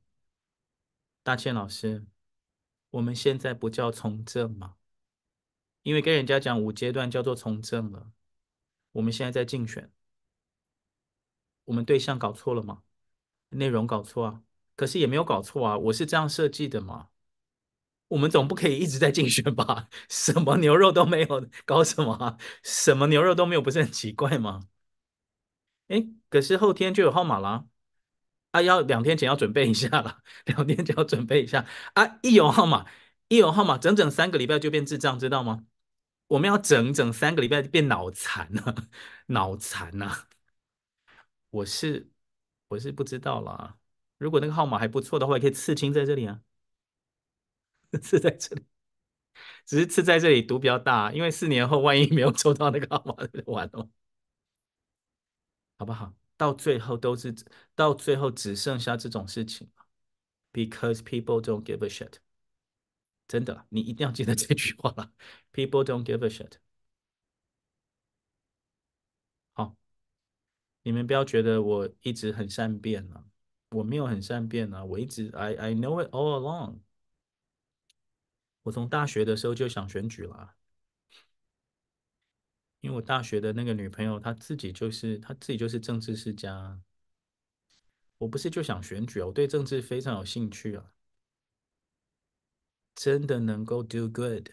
[1.22, 2.06] 大倩老师，
[2.90, 4.76] 我们现在不叫从政嘛，
[5.82, 8.12] 因为跟人家讲五阶段叫做从政了。
[8.92, 9.92] 我们现在在竞选，
[11.64, 12.82] 我们对象搞错了吗？
[13.50, 14.42] 内容搞错啊，
[14.76, 17.10] 可是也没有搞错啊，我是这样设计的嘛。
[18.08, 19.88] 我们总不可以一直在竞选吧？
[20.08, 22.38] 什么牛肉都没有，搞什么？
[22.62, 24.68] 什么牛肉都没有，不是很奇怪吗？
[25.88, 27.66] 哎，可是后天就有号码了，
[28.52, 32.18] 啊，要两天前要准备一下了，两天前要准备一下啊！
[32.22, 32.86] 一有号码，
[33.28, 35.66] 一有号码，整整三个礼拜就变智障，知道吗？
[36.28, 38.88] 我们要整整三个礼拜变脑残了，
[39.26, 40.28] 脑残啊！
[41.50, 42.10] 我是
[42.68, 43.76] 我是不知道啦，
[44.18, 46.40] 如果那个号码还不错的话，也可以刺青在这里啊。
[48.00, 48.64] 刺在这里，
[49.64, 53.88] 只是刺在这里毒比较大，因为四年后万一没有抽到那个号码，就完了，
[55.78, 56.14] 好不好？
[56.36, 57.34] 到最后都是，
[57.74, 59.70] 到最后只剩下这种事情
[60.52, 62.14] ，because people don't give a shit。
[63.28, 65.12] 真的，你一定要记得这句话了
[65.52, 66.54] ，people don't give a shit。
[69.52, 69.76] 好，
[70.82, 73.24] 你们不要觉得我一直很善变了，
[73.70, 76.83] 我没有很善变啊，我一直 I I know it all along。
[78.64, 80.56] 我从大学的时候就想选举了，
[82.80, 86.80] 因为我大学的那个女朋友，她自己就是她自己就是政治世家。
[88.18, 90.92] 我不是就想选举啊，我对政治非常有兴趣啊，
[92.94, 94.48] 真的能够 do good，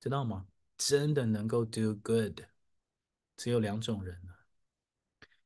[0.00, 0.46] 知道吗？
[0.78, 2.40] 真的能够 do good，
[3.36, 4.46] 只有两种人啊，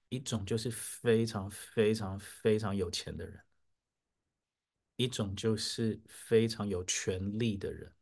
[0.08, 3.40] 一种就是非常非常非常有钱的人。
[4.98, 7.92] 一种就是非常有权力的人，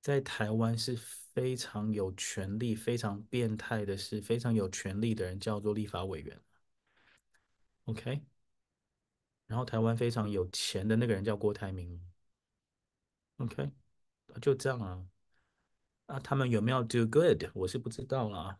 [0.00, 6.40] 在台湾是非常有权力、非常变态的是非常有权力的人叫做立法委员。
[7.84, 8.22] OK，
[9.46, 12.00] 然后台湾非常有钱的那个人叫郭台铭。
[13.36, 13.70] OK，
[14.40, 15.06] 就这样啊。
[16.06, 17.44] 啊，他们有没有 do good？
[17.52, 18.58] 我是不知道啦。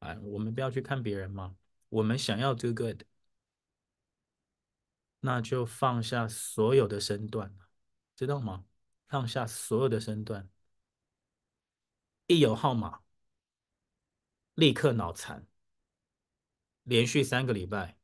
[0.00, 1.56] 哎，我们不要去看别人嘛。
[1.90, 3.02] 我们想要 do good，
[5.20, 7.56] 那就放下所有的身段，
[8.16, 8.64] 知道吗？
[9.08, 10.48] 放下所有的身段，
[12.26, 13.00] 一有号码，
[14.54, 15.46] 立刻脑残，
[16.82, 17.96] 连续三个礼拜。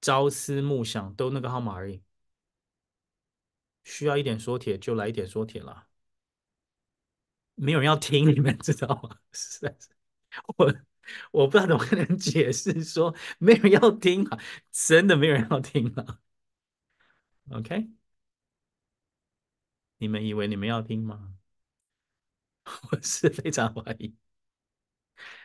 [0.00, 2.02] 朝思暮想都那个号码而已，
[3.84, 5.88] 需要一点说帖就来一点说帖了，
[7.54, 9.18] 没有人要听，你们知道吗？
[9.32, 9.88] 实在是，
[10.56, 10.72] 我
[11.32, 14.38] 我不知道怎么跟人解释说没有人要听啊，
[14.70, 16.20] 真的没有人要听啊。
[17.50, 17.90] OK，
[19.98, 21.34] 你们以为你们要听吗？
[22.92, 24.14] 我是非常怀疑。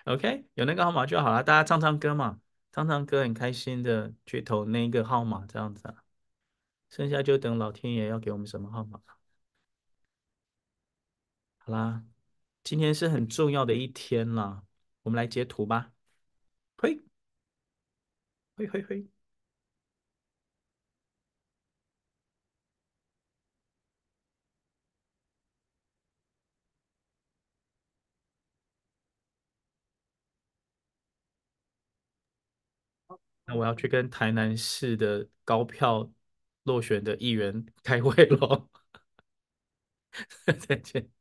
[0.06, 2.40] OK，有那个号码就好了，大家唱唱歌嘛。
[2.72, 6.04] 唱唱歌很开心的去投那个号码，这样子啊，
[6.92, 9.02] 剩下就等老天爷要给我们什么号码。
[11.58, 12.04] 好啦，
[12.64, 14.64] 今天是很重要的一天啦，
[15.08, 15.94] 我们来截图吧。
[16.78, 17.00] 嘿，
[18.58, 19.08] 嘿嘿嘿。
[33.46, 36.10] 那我要去跟台南市的高票
[36.64, 38.70] 落选的议员开会喽，
[40.68, 41.17] 再见。